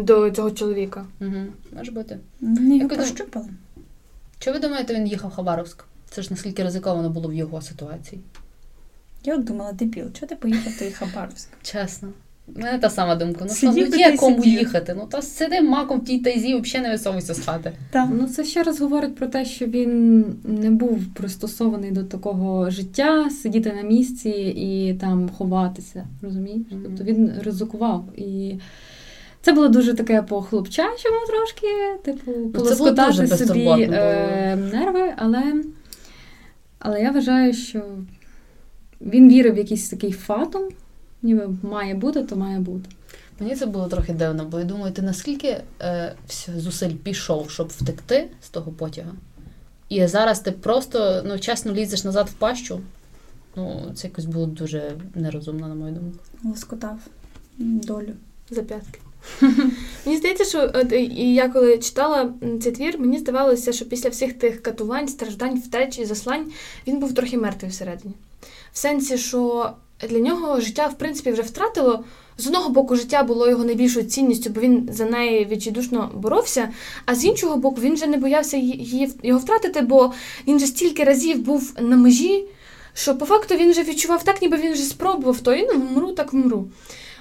[0.00, 1.04] до цього чоловіка.
[1.20, 1.30] Угу.
[1.78, 2.18] Може бути.
[2.40, 3.46] Вони його прощупали.
[4.38, 5.84] Чи ви думаєте, він їхав в Хабаровськ?
[6.10, 8.20] Це ж наскільки ризиковано було в його ситуації?
[9.24, 11.48] Я от думала, дебіл, чого ти поїхав в той Хабаровськ?
[11.62, 12.08] Чесно.
[12.56, 13.44] У мене та сама думка.
[13.48, 14.58] Ну що, Сидів ну є кому сидів.
[14.58, 14.94] їхати.
[14.98, 17.72] Ну та сиди маком в тій тайзі, взагалі не висовуйся з хати.
[17.90, 18.08] Так.
[18.12, 23.30] Ну, це ще раз говорить про те, що він не був пристосований до такого життя,
[23.30, 26.06] сидіти на місці і там ховатися.
[26.22, 26.62] Розумієш?
[26.70, 26.82] Мгм.
[26.84, 28.04] Тобто він ризикував.
[28.16, 28.54] І
[29.42, 31.66] це було дуже таке по-хлопчачому трошки,
[32.04, 35.42] типу, було полоскотати собі е, нерви, але,
[36.78, 37.82] але я вважаю, що
[39.04, 40.62] він вірив в якийсь такий фатум,
[41.22, 42.90] ніби має бути, то має бути.
[43.40, 46.14] Мені це було трохи дивно, бо я думаю, ти наскільки е,
[46.56, 49.12] зусиль пішов, щоб втекти з того потяга.
[49.88, 52.80] І зараз ти просто ну, чесно лізеш назад в пащу.
[53.56, 56.18] Ну, це якось було дуже нерозумно, на мою думку.
[56.44, 56.98] Лоскотав
[57.58, 58.12] долю.
[58.50, 59.00] за п'ятки.
[60.06, 62.32] Мені здається, що от, і- і я коли читала
[62.62, 66.52] цей твір, мені здавалося, що після всіх тих катувань, страждань, втеч і заслань
[66.86, 68.14] він був трохи мертвий всередині.
[68.74, 69.70] В сенсі, що
[70.08, 72.04] для нього життя, в принципі, вже втратило.
[72.38, 76.68] З одного боку, життя було його найбільшою цінністю, бо він за неї відчайдушно боровся.
[77.06, 80.12] А з іншого боку, він вже не боявся її його втратити, бо
[80.48, 82.44] він же стільки разів був на межі,
[82.94, 86.12] що по факту він вже відчував так, ніби він вже спробував то і ну, вмру,
[86.12, 86.68] так вмру.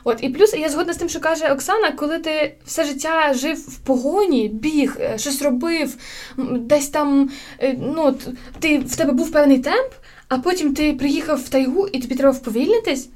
[0.03, 3.57] От і плюс я згодна з тим, що каже Оксана, коли ти все життя жив
[3.57, 5.95] в погоні, біг, е, щось робив,
[6.37, 7.29] десь там
[7.59, 8.15] е, ну,
[8.59, 9.93] ти в тебе був певний темп,
[10.33, 13.09] а потім ти приїхав в тайгу і тобі треба вповільнитись.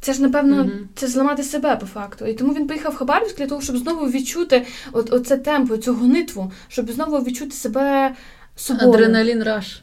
[0.00, 0.84] Це ж, напевно, mm-hmm.
[0.94, 2.26] це зламати себе по факту.
[2.26, 5.94] І тому він поїхав в Хабаровськ для того, щоб знову відчути от, оце темпо, цю
[5.94, 8.14] гонитву, щоб знову відчути себе
[8.56, 8.92] собою.
[8.92, 9.82] Адреналін раш.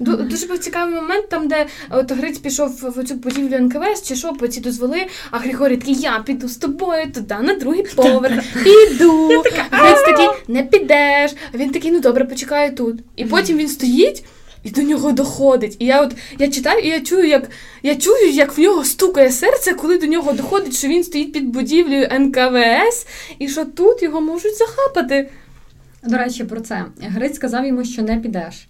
[0.00, 4.32] Дуже був цікавий момент, там, де от Гриць пішов в цю будівлю НКВС, чи що,
[4.32, 9.28] по ці дозволи, а Григорій такий, я піду з тобою туди, на другий поверх, піду.
[9.70, 11.32] Гриць такий, не підеш.
[11.54, 13.00] А він такий, ну добре, почекаю тут.
[13.16, 14.24] І потім він стоїть.
[14.62, 15.76] І до нього доходить.
[15.78, 17.50] І я от я читаю, і я чую, як
[17.82, 21.48] я чую, як в нього стукає серце, коли до нього доходить, що він стоїть під
[21.48, 23.06] будівлею НКВС,
[23.38, 25.30] і що тут його можуть захапати.
[26.04, 26.84] До речі, про це.
[27.00, 28.68] Гриць сказав йому, що не підеш.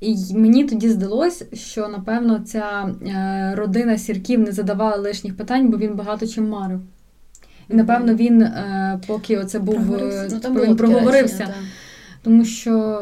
[0.00, 5.76] І мені тоді здалось, що напевно ця е, родина сірків не задавала лишніх питань, бо
[5.78, 6.80] він багато чим марив.
[7.68, 9.98] І напевно він, е, поки оце був,
[10.30, 11.54] ну, там він проговорився, речення,
[12.22, 13.00] тому що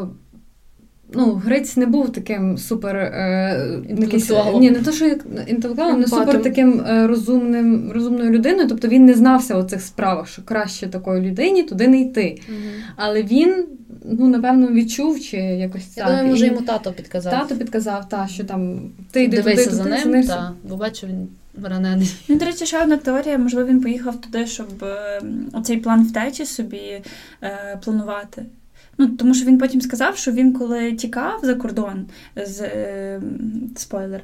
[1.14, 4.60] ну, Гриць не був таким супер е, інтелектуалом.
[4.60, 5.06] Ні, не то, що
[5.46, 8.68] інтелектуалом, не супер таким е, розумним, розумною людиною.
[8.68, 12.40] Тобто він не знався у цих справах, що краще такої людині туди не йти.
[12.48, 12.58] Угу.
[12.96, 13.66] Але він,
[14.04, 16.12] ну, напевно, відчув чи якось Я так.
[16.12, 17.32] думаю, може, йому тато підказав.
[17.32, 21.06] Тато підказав, та, що там ти йди Дивися туди, за туди, ним, та, бо бачу,
[21.06, 21.28] він
[21.62, 22.14] ранений.
[22.28, 26.46] Ну, до речі, ще одна теорія, можливо, він поїхав туди, щоб е, оцей план втечі
[26.46, 27.02] собі
[27.42, 28.42] е, планувати.
[28.98, 32.06] Ну, Тому що він потім сказав, що він коли тікав за кордон
[32.46, 33.20] з е,
[33.76, 34.20] спойлер,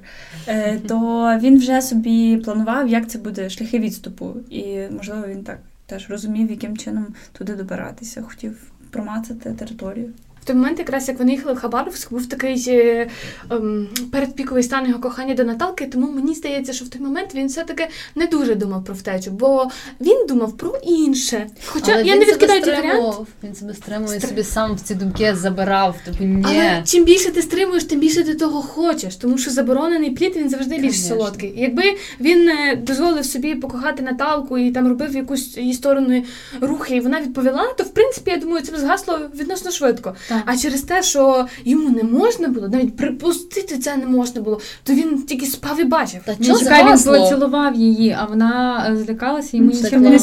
[0.47, 4.35] е, то він вже собі планував, як це буде шляхи відступу.
[4.51, 10.11] І, можливо, він так теж розумів, яким чином туди добиратися, хотів промацати територію.
[10.51, 13.09] Той момент, якраз як вони їхали в Хабаровськ, був такий е,
[13.51, 17.47] ем, передпіковий стан його кохання до Наталки, тому мені здається, що в той момент він
[17.47, 19.71] все-таки не дуже думав про втечу, бо
[20.01, 21.47] він думав про інше.
[21.67, 23.17] Хоча Але я не відкидаю цей варіант.
[23.45, 24.29] Він себе стримує, Стр...
[24.29, 25.97] собі сам в ці думки забирав.
[26.05, 26.45] Типу, ні.
[26.47, 30.49] Але чим більше ти стримуєш, тим більше ти того хочеш, тому що заборонений плід він
[30.49, 31.17] завжди більш Конечно.
[31.17, 31.55] солодкий.
[31.57, 31.83] Якби
[32.21, 36.25] він е, дозволив собі покохати Наталку і там робив якусь її сторону
[36.61, 40.15] рухи, і вона відповіла, то в принципі я думаю, це б згасло відносно швидко.
[40.29, 40.40] Так.
[40.45, 44.93] А через те, що йому не можна було, навіть припустити це не можна було, то
[44.93, 46.21] він тільки спав і бачив.
[46.25, 50.19] Та чого він поцілував її, а вона е, злякалася йому нічим не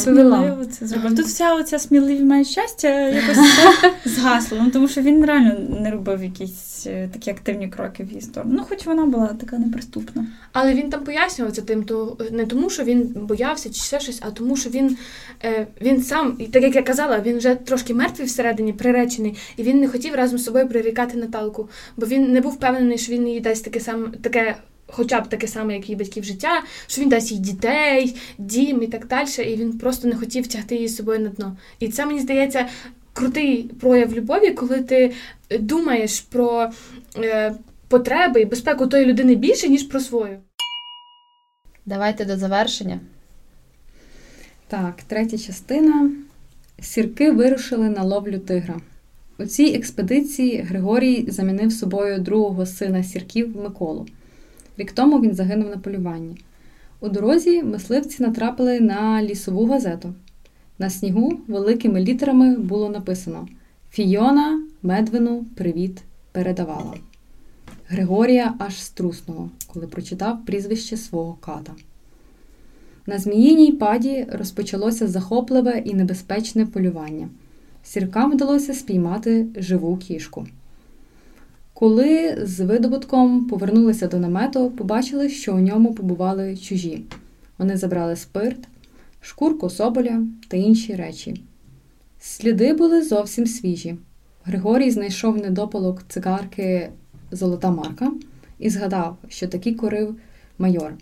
[0.81, 3.37] Зробив Тут вся оця сміливі має щастя якось
[4.05, 8.21] згасло, ну, тому що він реально не робив якісь е, такі активні кроки в її
[8.21, 8.53] сторону.
[8.57, 10.27] Ну, хоч вона була така неприступна.
[10.51, 14.19] Але він там пояснював це тим, то не тому, що він боявся чи ще щось,
[14.21, 14.97] а тому, що він
[15.43, 19.79] е, він сам, так як я казала, він вже трошки мертвий всередині, приречений, і він
[19.79, 23.39] не хотів разом з собою прирікати Наталку, бо він не був впевнений, що він їй
[23.39, 24.55] дасть таке саме таке.
[24.89, 28.87] Хоча б таке саме, як її батьків життя, що він дасть їй дітей, дім і
[28.87, 31.57] так далі, і він просто не хотів тягти її з собою на дно.
[31.79, 32.65] І це мені здається
[33.17, 35.13] крутий прояв любові, коли ти
[35.59, 36.69] думаєш про
[37.17, 37.53] е,
[37.87, 40.37] потреби і безпеку тої людини більше, ніж про свою.
[41.85, 42.99] Давайте до завершення.
[44.67, 46.11] Так, третя частина.
[46.81, 48.75] Сірки вирушили на ловлю тигра.
[49.39, 54.07] У цій експедиції Григорій замінив собою другого сина сірків Миколу.
[54.77, 56.37] Рік тому він загинув на полюванні.
[56.99, 60.13] У дорозі мисливці натрапили на лісову газету.
[60.79, 63.47] На снігу великими літерами було написано
[63.91, 66.01] Фійона Медвину привіт
[66.31, 66.93] передавала.
[67.87, 71.73] Григорія аж струснуло, коли прочитав прізвище свого ката.
[73.05, 77.29] На Зміїній паді розпочалося захопливе і небезпечне полювання.
[77.83, 80.47] Сіркам вдалося спіймати живу кішку.
[81.73, 87.03] Коли з видобутком повернулися до намету, побачили, що у ньому побували чужі.
[87.57, 88.67] Вони забрали спирт,
[89.21, 91.43] шкурку соболя та інші речі.
[92.19, 93.95] Сліди були зовсім свіжі.
[94.43, 96.89] Григорій знайшов недопалок цигарки
[97.31, 98.11] Золота Марка
[98.59, 100.15] і згадав, що такі курив
[100.57, 100.93] майор.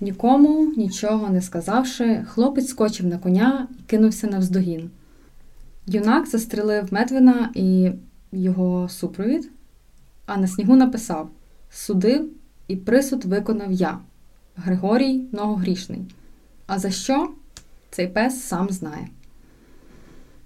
[0.00, 4.90] Нікому, нічого не сказавши, хлопець скочив на коня і кинувся навздогін.
[5.86, 7.90] Юнак застрелив Медвина і
[8.32, 9.50] його супровід,
[10.26, 11.30] а на снігу написав
[11.70, 12.30] Судив
[12.68, 13.98] і присуд виконав я,
[14.56, 16.00] Григорій Многогрішний.
[16.66, 17.30] А за що?
[17.90, 19.08] Цей пес сам знає.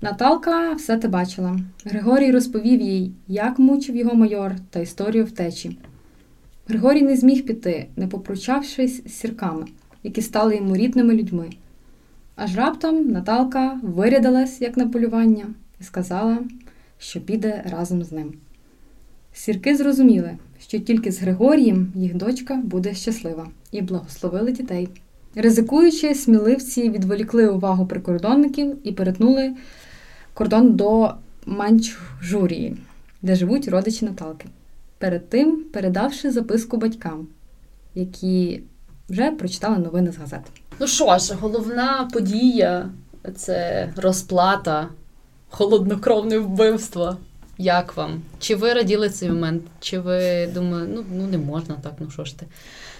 [0.01, 1.59] Наталка все те бачила.
[1.85, 5.79] Григорій розповів їй, як мучив його майор та історію втечі.
[6.69, 9.66] Григорій не зміг піти, не попрощавшись з сірками,
[10.03, 11.51] які стали йому рідними людьми.
[12.37, 15.47] Аж раптом Наталка вирядилась, як на полювання,
[15.81, 16.39] і сказала,
[16.99, 18.35] що піде разом з ним.
[19.33, 24.89] Сірки зрозуміли, що тільки з Григорієм їх дочка буде щаслива, і благословили дітей.
[25.35, 29.53] Ризикуючи, сміливці відволікли увагу прикордонників і перетнули
[30.35, 31.14] кордон до
[31.47, 32.76] Манчжурії,
[33.22, 34.49] де живуть родичі Наталки.
[34.99, 37.26] Перед тим передавши записку батькам,
[37.95, 38.62] які
[39.09, 40.41] вже прочитали новини з газет.
[40.81, 42.91] Ну що ж, головна подія
[43.37, 44.89] це розплата,
[45.51, 47.16] холоднокровне вбивство.
[47.59, 48.22] Як вам?
[48.39, 49.62] Чи ви раділи цей момент?
[49.81, 52.47] Чи ви думали, ну, ну не можна так, ну що ж ти?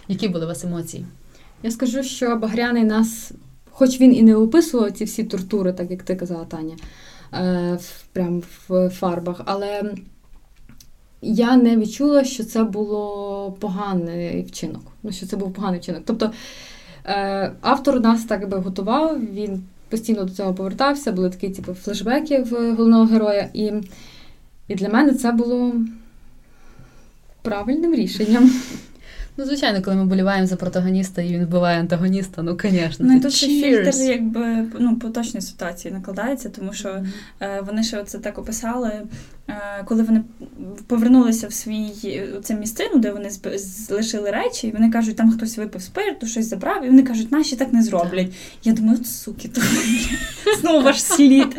[0.09, 1.07] Які були у вас емоції?
[1.63, 3.33] Я скажу, що Багряний нас,
[3.71, 6.77] хоч він і не описував ці всі тортури, так як ти казала, Таня,
[7.35, 7.79] е,
[8.13, 9.95] прям в фарбах, але
[11.23, 14.83] я не відчула, що це було поганий вчинок.
[15.03, 16.03] Ну, що це був поганий вчинок.
[16.07, 16.33] Тобто
[17.05, 22.43] е, автор нас так би готував, він постійно до цього повертався, були такі типу, флешбеки
[22.43, 23.49] в головного героя.
[23.55, 23.73] І,
[24.69, 25.73] і для мене це було
[27.43, 28.51] правильним рішенням.
[29.39, 33.33] Ну, звичайно, коли ми боліваємо за протагоніста і він вбиває антагоніста, ну, звісно, Ну тут
[33.33, 37.05] ще фільтр, якби ну, поточної ситуації накладається, тому що
[37.41, 39.03] е, вони ще це так описали,
[39.85, 40.23] коли вони
[40.87, 45.59] повернулися в свій е, це місцину, де вони залишили речі, і вони кажуть, там хтось
[45.59, 48.33] випив спирту, щось забрав, і вони кажуть, наші так не зроблять.
[48.65, 49.61] Я думаю, от суки, то
[50.61, 51.57] знову ваш слід.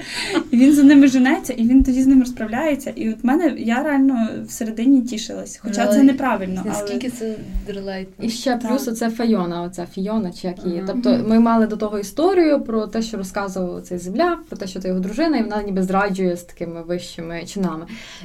[0.51, 2.93] І він за ними женеться, і він тоді з ним розправляється.
[2.95, 5.59] І от мене я реально всередині тішилась.
[5.61, 6.61] Хоча Але це неправильно.
[6.65, 6.73] Але...
[6.73, 7.35] Наскільки це
[7.67, 8.25] релейтно?
[8.25, 10.77] І ще плюс оце Файона, оця Фіона, чи як її.
[10.77, 10.87] Ага.
[10.87, 14.79] Тобто ми мали до того історію про те, що розказував цей земляк, про те, що
[14.79, 17.78] це його дружина, і вона ніби зраджує з такими вищими чинами.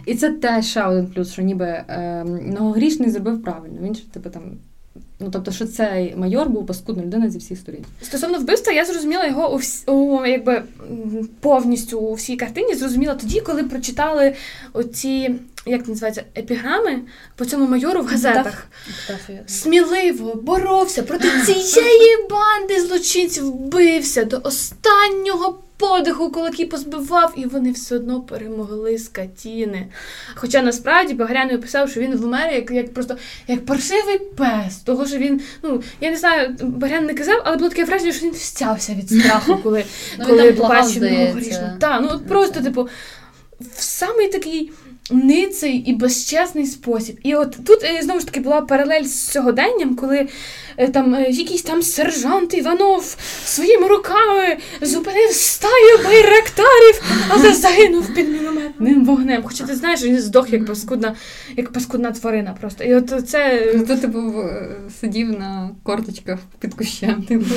[0.06, 3.78] І це теж ще один плюс, що ніби е, многогрішний зробив правильно.
[3.82, 4.42] Він ж типу там.
[5.20, 7.84] Ну, тобто, що цей майор був паскудна людина зі всіх сторін.
[8.02, 9.88] Стосовно вбивства, я зрозуміла його у, вс...
[9.88, 10.62] у якби
[11.40, 12.74] повністю у всій картині.
[12.74, 14.34] Зрозуміла тоді, коли прочитали
[14.72, 15.34] оці,
[15.66, 17.00] як називається, епіграми
[17.36, 18.66] по цьому майору в газетах.
[19.46, 27.96] Сміливо боровся проти цієї банди злочинців, бився до останнього подиху, кулаки позбивав, і вони все
[27.96, 29.86] одно перемогли скотіни.
[30.34, 33.16] Хоча насправді Багряний описав, що він вмер як, як просто
[33.48, 34.76] як паршивий пес.
[34.84, 38.26] Того що він, ну я не знаю, Багрян не казав, але було таке враження, що
[38.26, 39.84] він встявся від страху, коли,
[40.18, 41.76] Ну, коли побачив многогрішну.
[41.80, 42.88] Так, ну от просто, типу,
[43.76, 44.72] в самий такий
[45.10, 47.18] ниций і безчесний спосіб.
[47.22, 50.28] І от тут е, знову ж таки була паралель з сьогоденням, коли
[50.92, 59.04] там е, якийсь там сержант Іванов своїми руками зупинив стаю байрактарів, але загинув під мінометним
[59.04, 59.42] вогнем.
[59.44, 61.14] Хоча ти знаєш, він здох як паскудна,
[61.56, 62.84] як паскудна тварина просто.
[62.84, 64.70] І от це Хто типу в-
[65.00, 67.22] сидів на корточках під кущем.
[67.22, 67.44] Типу.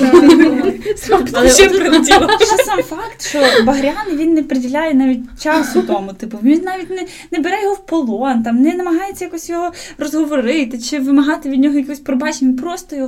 [2.45, 6.13] Ще сам факт, що Багрян він не приділяє навіть часу тому.
[6.13, 10.79] Типу, він навіть не, не бере його в полон, там не намагається якось його розговорити
[10.79, 12.51] чи вимагати від нього якось пробачення.
[12.51, 13.06] Він просто його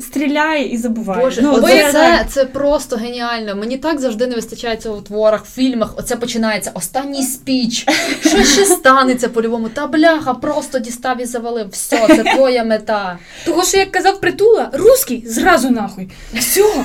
[0.00, 1.24] стріляє і забуває.
[1.24, 3.56] Боже, ну, оце, це, це просто геніально.
[3.56, 5.94] Мені так завжди не вистачає цього в творах, в фільмах.
[5.96, 7.86] Оце починається останній спіч.
[8.20, 9.68] Що ще станеться по-любому?
[9.68, 11.68] Та бляха, просто дістав і завалив.
[11.70, 13.18] Все, це твоя мета.
[13.44, 16.08] Того, що як казав притула, русський зразу нахуй.
[16.34, 16.84] Все.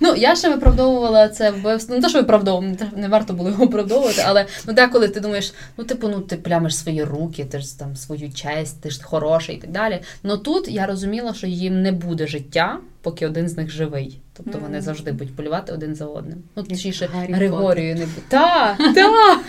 [0.00, 1.94] Ну, я ще виправдовувала це вбивство.
[1.94, 5.54] Не те, що виправдовувала, не не варто було його виправдовувати, але ну деколи ти думаєш,
[5.76, 9.56] ну, типу, ну ти плямиш свої руки, ти ж там свою честь, ти ж хороший
[9.56, 10.00] і так далі.
[10.22, 14.20] Ну тут я розуміла, що їм не буде життя, поки один з них живий.
[14.36, 16.42] Тобто вони завжди будуть полювати один за одним.
[16.56, 18.20] Ну, точніше, Григорію не буде.
[18.28, 19.40] Так, так.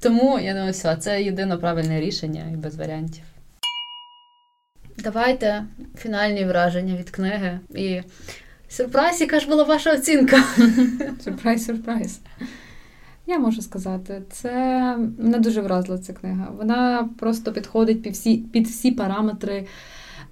[0.00, 3.24] Тому я думаю, все, це єдине правильне рішення і без варіантів.
[4.98, 5.64] Давайте
[5.98, 7.60] фінальні враження від книги.
[7.74, 8.00] І
[8.68, 10.44] сюрприз, яка ж була ваша оцінка?
[11.24, 12.20] Сюрприз, сюрприз.
[13.26, 14.52] Я можу сказати, це
[15.18, 16.48] мене дуже вразила ця книга.
[16.58, 19.66] Вона просто підходить під всі, під всі параметри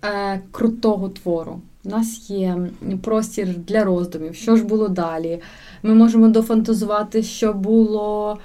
[0.04, 1.60] е, крутого твору.
[1.84, 2.56] У нас є
[3.02, 5.40] простір для роздумів, що ж було далі.
[5.82, 8.38] Ми можемо дофантазувати, що було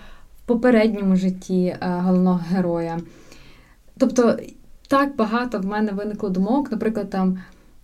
[0.43, 2.99] в попередньому житті е, головного героя.
[3.97, 4.37] Тобто,
[4.87, 7.39] так багато в мене виникло думок, наприклад, там,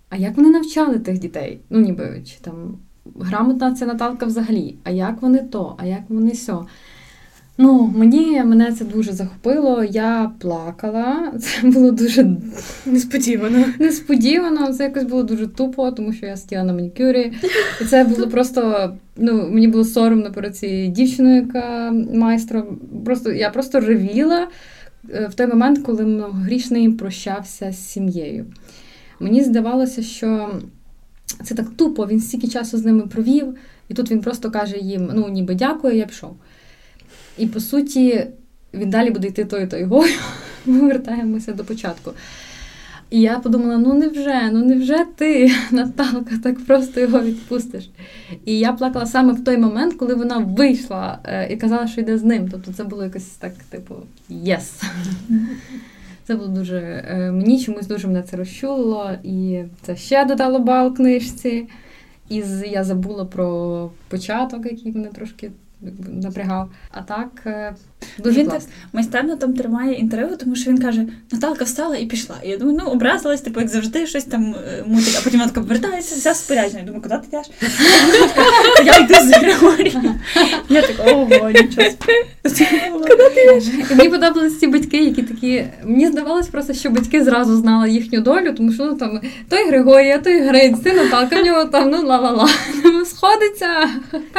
[0.10, 1.60] а як вони навчали тих дітей?
[1.70, 2.78] Ну, ніби чи там
[3.20, 6.66] грамотна ця Наталка взагалі, а як вони то, а як вони сьо.
[7.60, 9.84] Ну, мені мене це дуже захопило.
[9.84, 11.34] Я плакала.
[11.40, 12.38] Це було дуже
[12.86, 13.66] Несподівано.
[13.80, 14.74] несподівано.
[14.74, 17.34] Це якось було дуже тупо, тому що я сиділа на манікюрі.
[17.82, 18.94] І це було просто.
[19.18, 22.80] Ну, мені було соромно перед цією дівчиною, яка майстром.
[23.06, 24.48] Просто я просто ревіла.
[25.14, 28.46] е, в той момент, коли многогрішний прощався з сім'єю.
[29.20, 30.60] Мені здавалося, що
[31.44, 33.56] це так тупо, він стільки часу з ними провів,
[33.90, 36.36] і тут він просто каже їм: ну, ніби дякую, я пішов.
[37.38, 38.28] І по суті,
[38.74, 40.14] він далі буде йти тою тойгою.
[40.66, 42.12] Ми вертаємося до початку.
[43.10, 47.90] І я подумала: ну невже, ну невже ти, Наталка, так просто його відпустиш?
[48.46, 52.18] І я плакала саме в той момент, коли вона вийшла е, і казала, що йде
[52.18, 52.50] з ним.
[52.52, 53.96] Тобто це було якось так, типу,
[54.30, 54.82] єс.
[56.28, 60.96] Це було дуже е, мені чомусь дуже мене це розчулило, і це ще додало бал
[60.96, 61.68] книжці.
[62.30, 65.52] І я забула про початок, який мене трошки
[66.08, 66.70] напрягав.
[66.92, 67.76] А так е,
[68.18, 68.62] дуже Він так
[68.94, 72.36] майстерно там тримає інтригу, тому що він каже: Наталка встала і пішла.
[72.44, 75.52] І я думаю, ну образилась, типу, як завжди, щось там е, мутить, а потім вона
[75.52, 76.80] така повертається, вся споряджена.
[76.80, 77.72] Я думаю, куди ти йдеш?
[78.86, 80.20] Я йду з Григорієм.
[80.70, 81.88] Я така, ого, нічого.
[83.02, 83.64] Куди ти йдеш?
[83.90, 85.66] Мені подобалися ці батьки, які такі.
[85.84, 90.18] Мені здавалось просто, що батьки зразу знали їхню долю, тому що ну там той Григорія,
[90.18, 92.50] той Гриць, ти Наталка, в нього там ну ла-ла-ла.
[93.06, 93.90] Сходиться.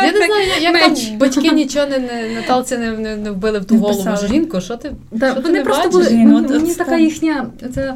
[0.03, 1.99] Я не знаю, як там батьки нічого не,
[2.35, 4.61] Наталці не, не вбили в ту голову жінку.
[4.61, 4.93] Що ти?
[5.13, 6.11] Да, Що ти вони не просто бачиш?
[6.13, 6.25] були.
[6.25, 7.47] Ну, мені от- мені така їхня.
[7.75, 7.95] Це,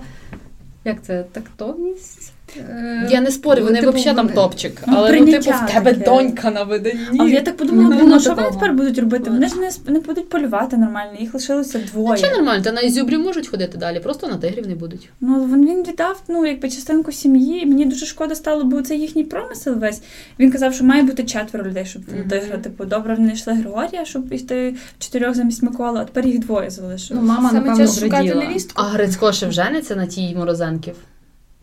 [0.85, 2.33] як це, тактовність?
[2.57, 4.83] Е, Я не спорю, вони типу, взагалі там топчик.
[4.87, 6.05] Ну, Але ну, типу, в тебе таке.
[6.05, 6.99] донька на виданні.
[7.19, 9.31] Але я так подумала, Ну, ну, ну що вони тепер будуть робити?
[9.31, 12.23] Вони ж не, не будуть полювати нормально, їх лишилося двоє.
[12.23, 15.09] Чи нормально, та на Ізюбрі можуть ходити далі, просто на тигрів не будуть.
[15.21, 17.67] Ну, він, він віддав ну, якби частинку сім'ї.
[17.67, 20.03] Мені дуже шкода стало, бо це їхній промисел весь.
[20.39, 22.29] Він казав, що має бути четверо людей, щоб Мгм.
[22.29, 22.59] тигра.
[22.59, 27.23] Типу, добре, вони йшли Григорія, щоб йти чотирьох замість Миколи, а тепер їх двоє залишилось.
[27.23, 28.83] Ну, мама, Саме напевно, шукати невістку.
[28.83, 30.95] А Грицько ще жениться на тій морозенків.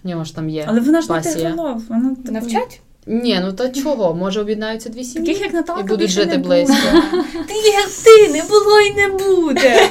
[0.04, 0.66] В нього ж там є.
[0.68, 1.50] Але вона ж не пасія.
[1.50, 1.82] тигролов.
[1.89, 2.82] Вона типу, Навчать?
[3.08, 4.14] Ні, ну та чого?
[4.16, 6.76] Може об'єднаються дві сім'ї Таких, як Наталка, і будуть більше жити не близько.
[7.47, 9.89] Ти як ти, не було і не буде.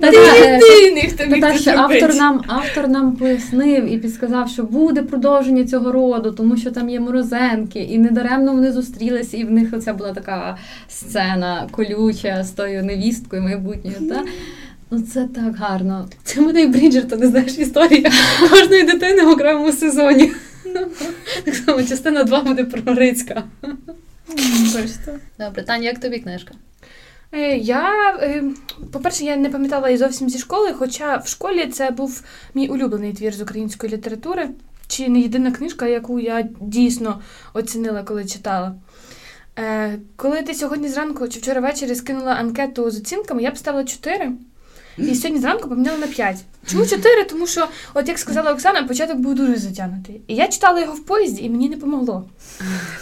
[0.00, 1.70] Та Ти так, єдиний, хто міг це зробити.
[2.04, 6.88] автор нам, автор нам пояснив і підсказав, що буде продовження цього роду, тому що там
[6.88, 10.56] є морозенки, і недаремно вони зустрілися, і в них оця була така
[10.88, 13.96] сцена колюча з тою невісткою майбутньою.
[14.08, 14.22] Та?
[14.94, 16.08] Ну це так гарно.
[16.24, 18.10] Це мене і Бріджертон, не знаєш, історія
[18.50, 20.32] кожної дитини в окремому сезоні.
[21.44, 23.44] Так само частина 2 буде про Грицька.
[25.38, 26.54] Добре, Таня, як тобі книжка?
[27.32, 27.92] Е, Я,
[28.22, 28.44] е,
[28.92, 32.22] по-перше, я не пам'ятала її зовсім зі школи, хоча в школі це був
[32.54, 34.48] мій улюблений твір з української літератури,
[34.88, 37.20] чи не єдина книжка, яку я дійсно
[37.54, 38.74] оцінила, коли читала.
[39.58, 43.84] Е, Коли ти сьогодні зранку чи вчора ввечері скинула анкету з оцінками, я б ставила
[43.84, 44.32] 4.
[44.98, 46.36] І сьогодні зранку поміняли на 5.
[46.66, 47.24] Чому 4?
[47.24, 50.20] Тому що, от як сказала Оксана, початок був дуже затягнутий.
[50.26, 52.28] І я читала його в поїзді, і мені не помогло.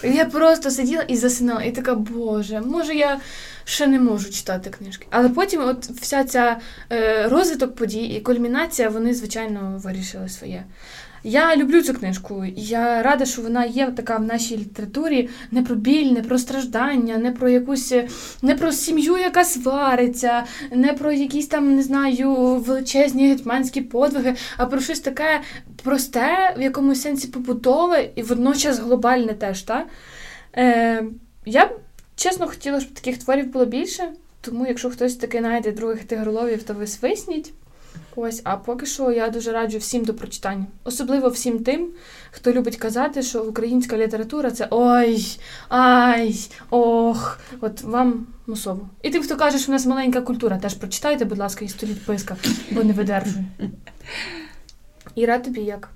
[0.02, 3.20] Я просто сиділа і засинала, і така, боже, може я
[3.64, 5.06] ще не можу читати книжки.
[5.10, 6.60] Але потім, от вся ця
[6.92, 10.64] е, розвиток подій і кульмінація, вони, звичайно, вирішили своє.
[11.24, 12.44] Я люблю цю книжку.
[12.56, 17.18] Я рада, що вона є така в нашій літературі не про біль, не про страждання,
[17.18, 17.94] не про якусь
[18.42, 24.66] не про сім'ю, яка свариться, не про якісь там, не знаю, величезні гетьманські подвиги, а
[24.66, 25.40] про щось таке
[25.82, 29.62] просте, в якомусь сенсі побутове і водночас глобальне теж.
[29.62, 29.86] Та?
[30.56, 31.04] Е,
[31.46, 31.80] я б
[32.16, 34.08] чесно хотіла, щоб таких творів було більше.
[34.40, 37.52] Тому, якщо хтось таки знайде других тигроловів, то ви свисніть.
[38.16, 40.66] Ось, а поки що я дуже раджу всім до прочитання.
[40.84, 41.88] Особливо всім тим,
[42.30, 45.38] хто любить казати, що українська література це ой,
[45.68, 46.34] ай,
[46.70, 48.88] ох, от вам мусово.
[49.02, 52.36] І тим, хто каже, що в нас маленька культура, теж прочитайте, будь ласка, історію писка,
[52.70, 53.44] бо не видержую.
[55.14, 55.88] Іра, тобі як?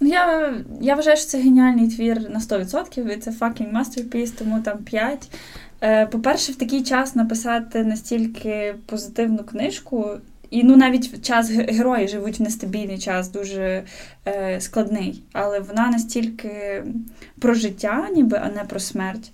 [0.00, 4.60] Ну, Я, я вважаю, що це геніальний твір на 100%, і це fucking masterpiece, тому
[4.60, 5.30] там 5.
[5.80, 10.10] Е, По-перше, в такий час написати настільки позитивну книжку,
[10.52, 13.84] і ну навіть в час ге- герої живуть в нестабільний час, дуже
[14.26, 16.84] е, складний, але вона настільки
[17.40, 19.32] про життя, ніби, а не про смерть.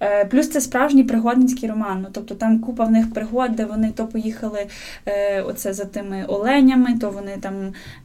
[0.00, 2.00] Е, Плюс це справжній пригодницький роман.
[2.02, 4.66] Ну, тобто там купа в них пригод, де вони то поїхали
[5.06, 7.54] е, оце за тими оленями, то вони там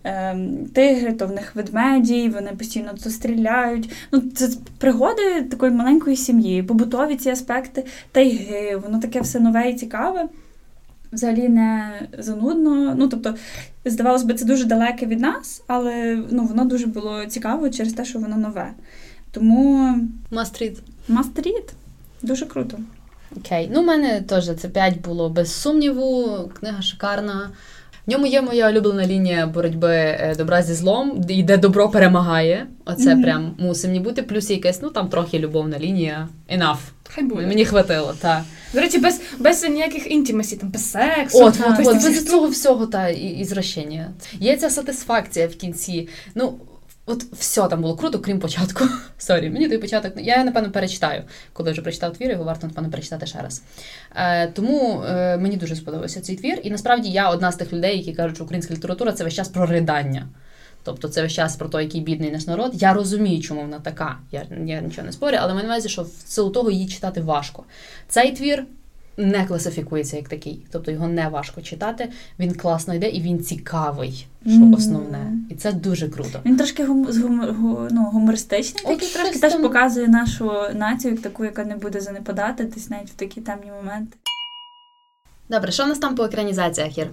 [0.03, 0.36] е,
[0.74, 3.89] тигри, то в них ведмеді, вони постійно то стріляють.
[4.12, 9.74] Ну, це пригоди такої маленької сім'ї, побутові ці аспекти, тайги, воно таке все нове і
[9.76, 10.28] цікаве.
[11.12, 12.95] Взагалі не занудно.
[12.97, 13.36] Ну, тобто,
[13.86, 18.05] здавалось би, це дуже далеке від нас, але ну, воно дуже було цікаво через те,
[18.05, 18.72] що воно нове.
[19.32, 19.95] Тому
[20.32, 20.80] Мастрід.
[21.09, 21.74] must read.
[22.22, 22.78] Дуже круто.
[23.38, 23.70] Окей.
[23.74, 26.38] Ну, у мене теж це 5 було без сумніву.
[26.59, 27.49] Книга шикарна.
[28.07, 32.68] В ньому є моя улюблена лінія боротьби е, добра зі злом, і де добро перемагає.
[32.86, 33.24] Оце Мгм.
[33.24, 34.24] прям мусить мені бути.
[34.24, 36.28] Плюс якась, ну там трохи любовна лінія.
[36.57, 36.78] Enough.
[37.16, 37.47] Хай буде.
[37.47, 38.41] Мені хватило, так.
[38.74, 41.45] До речі, без, без ніяких інтимасі, там без сексу.
[41.45, 44.12] От, так, от, без от, без цього всього та і, і зрощення.
[44.39, 46.07] Є ця сатисфакція в кінці.
[46.36, 46.59] Ну,
[47.05, 48.86] от все там було круто, крім початку.
[49.18, 50.14] Сорі, мені той початок.
[50.18, 53.64] Я напевно перечитаю, коли вже прочитав твір, його варто напевно перечитати ще раз.
[54.16, 56.59] Е, тому е, мені дуже сподобався цей твір.
[56.64, 59.49] І насправді я одна з тих людей, які кажуть, що українська література це весь час
[59.49, 60.28] про ридання.
[60.84, 62.71] Тобто це весь час про те, який бідний наш народ.
[62.73, 64.17] Я розумію, чому вона така.
[64.32, 67.21] Я, я нічого не спорю, але маю на увазі, що в силу того її читати
[67.21, 67.63] важко.
[68.07, 68.65] Цей твір
[69.17, 72.09] не класифікується як такий, тобто його не важко читати.
[72.39, 74.73] Він класно йде і він цікавий, що Мгм.
[74.73, 75.32] основне.
[75.49, 76.39] І це дуже круто.
[76.45, 77.55] Він трошки гум, з гумор,
[77.91, 82.01] ну, гумористичний, От такий трошки теж там- показує нашу націю як таку, яка не буде
[82.01, 84.17] занепадати десь навіть в такі темні моменти.
[85.49, 87.07] Добре, що в нас там по екранізаціях, Ір?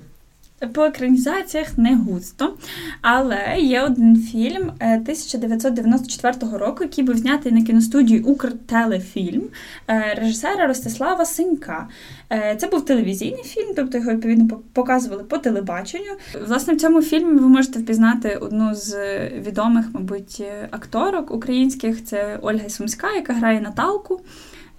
[0.73, 2.57] По екранізаціях не густо,
[3.03, 9.43] але є один фільм е, 1994 року, який був знятий на кіностудії Укртелефільм
[9.89, 11.89] е, режисера Ростислава Синька.
[12.33, 16.13] Е, Це був телевізійний фільм, тобто його відповідно показували по телебаченню.
[16.49, 22.05] Власне, в цьому фільмі ви можете впізнати одну з е, відомих, мабуть, е, акторок українських.
[22.05, 24.21] Це Ольга Сумська, яка грає Наталку.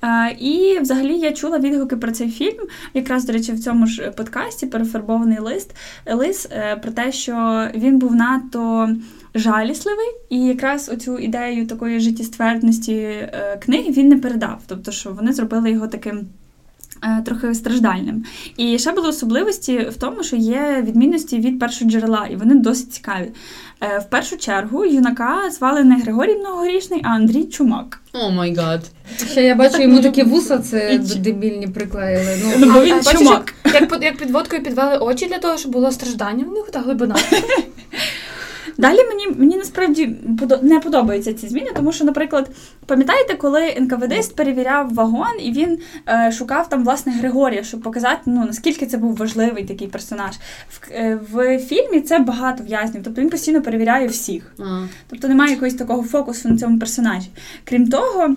[0.04, 4.12] Е, І взагалі я чула відгуки про цей фільм, якраз, до речі, в цьому ж
[4.12, 5.76] подкасті перефарбований лист
[6.06, 8.90] лис е, про те, що він був надто
[9.36, 14.62] жалісливий, і якраз оцю ідею такої життєствердності е, книги він не передав.
[14.68, 16.28] Тобто, що вони зробили його таким.
[17.04, 18.24] Е, Трохи страждальним.
[18.58, 22.94] І ще були особливості в тому, що є відмінності від першого джерела, і вони досить
[22.94, 23.32] цікаві.
[23.82, 28.02] Е, В першу чергу юнака звали не Григорій Многорічний, а Андрій Чумак.
[28.14, 28.82] Oh my god.
[29.32, 32.38] Ще я бачу йому такі вуса, це дебільні приклеїли.
[32.44, 33.54] Ну, Ну, бо він чумак.
[33.66, 36.70] як, як, під- як під водкою підвели очі для того, щоб було страждання в них
[36.72, 37.16] та глибина.
[38.80, 40.16] Далі мені, мені насправді
[40.62, 42.50] не подобаються ці зміни, тому що, наприклад,
[42.86, 48.46] пам'ятаєте, коли НКВДист перевіряв вагон і він е, шукав там власне Григорія, щоб показати, ну
[48.46, 50.36] наскільки це був важливий такий персонаж.
[50.70, 54.56] В, е, в фільмі це багато в'язнів, тобто він постійно перевіряє всіх.
[55.10, 57.30] Тобто немає якогось такого фокусу на цьому персонажі.
[57.64, 58.36] Крім того.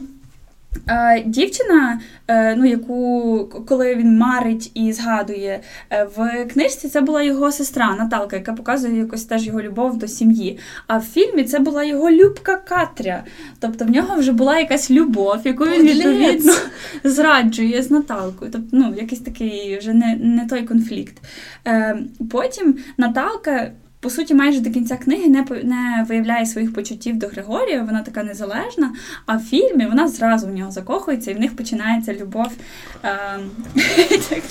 [1.27, 5.61] Дівчина, е, ну яку коли він марить і згадує
[5.91, 10.09] е, в книжці, це була його сестра Наталка, яка показує якось теж його любов до
[10.09, 10.59] сім'ї.
[10.87, 13.25] А в фільмі це була його любка Катря.
[13.61, 16.53] Тобто в нього вже була якась любов, яку він відповідно
[17.05, 18.51] зраджує з Наталкою.
[18.51, 21.17] Тобто, ну, якийсь такий вже не, не той конфлікт.
[21.67, 21.97] Е,
[22.31, 23.73] потім Наталка.
[24.03, 28.03] По суті, майже до кінця книги не, по- не виявляє своїх почуттів до Григорія, вона
[28.03, 28.93] така незалежна.
[29.27, 32.47] А в фільмі вона зразу в нього закохується, і в них починається любов.
[34.31, 34.43] Так.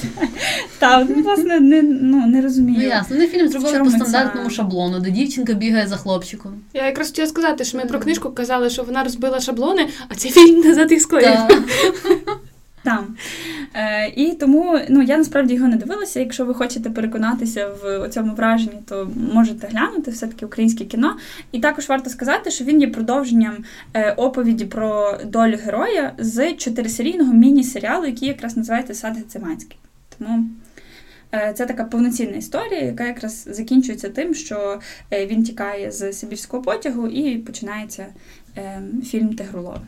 [0.79, 2.77] Та, ну, власне, не, ну, не розумію.
[2.81, 6.51] Ну ясно, вони фільм зробили по стандартному шаблону, де дівчинка бігає за хлопчиком.
[6.73, 10.31] Я якраз хотіла сказати, що ми про книжку казали, що вона розбила шаблони, а цей
[10.31, 11.29] фільм склеїв.
[11.47, 11.63] Так.
[12.83, 13.15] Там.
[13.73, 16.19] Е, і тому ну, я насправді його не дивилася.
[16.19, 21.17] Якщо ви хочете переконатися в цьому враженні, то можете глянути все-таки українське кіно.
[21.51, 23.63] І також варто сказати, що він є продовженням
[23.93, 29.77] е, оповіді про долю героя з чотирисерійного міні-серіалу, який якраз називається Сад Гециманський.
[30.17, 30.49] Тому
[31.33, 34.79] е, це така повноцінна історія, яка якраз закінчується тим, що
[35.13, 38.05] е, він тікає з Сибірського потягу і починається
[38.57, 39.81] е, фільм Тигролови.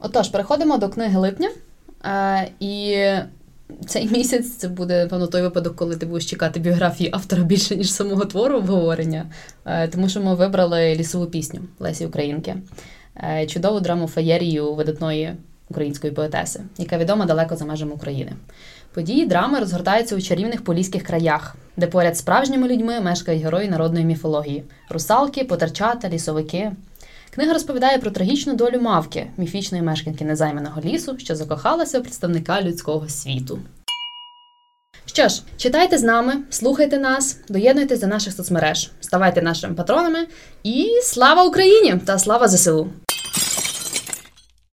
[0.00, 1.50] Отож, переходимо до книги липня.
[2.04, 3.04] Е, і
[3.86, 7.92] цей місяць це буде, напевно, той випадок, коли ти будеш чекати біографії автора більше, ніж
[7.92, 9.26] самого твору обговорення.
[9.64, 12.56] Е, тому що ми вибрали лісову пісню Лесі Українки.
[13.16, 15.36] Е, чудову драму феєрію видатної
[15.70, 18.32] української поетеси, яка відома далеко за межами України.
[18.94, 24.04] Події драми розгортаються у чарівних поліських краях, де поряд з справжніми людьми мешкають герої народної
[24.04, 26.72] міфології: русалки, потерчата, лісовики.
[27.34, 33.08] Книга розповідає про трагічну долю мавки, міфічної мешканки незайманого лісу, що закохалася в представника людського
[33.08, 33.58] світу.
[35.06, 40.26] Що ж, читайте з нами, слухайте нас, доєднуйтесь до наших соцмереж, ставайте нашими патронами
[40.62, 42.90] і слава Україні та слава ЗСУ!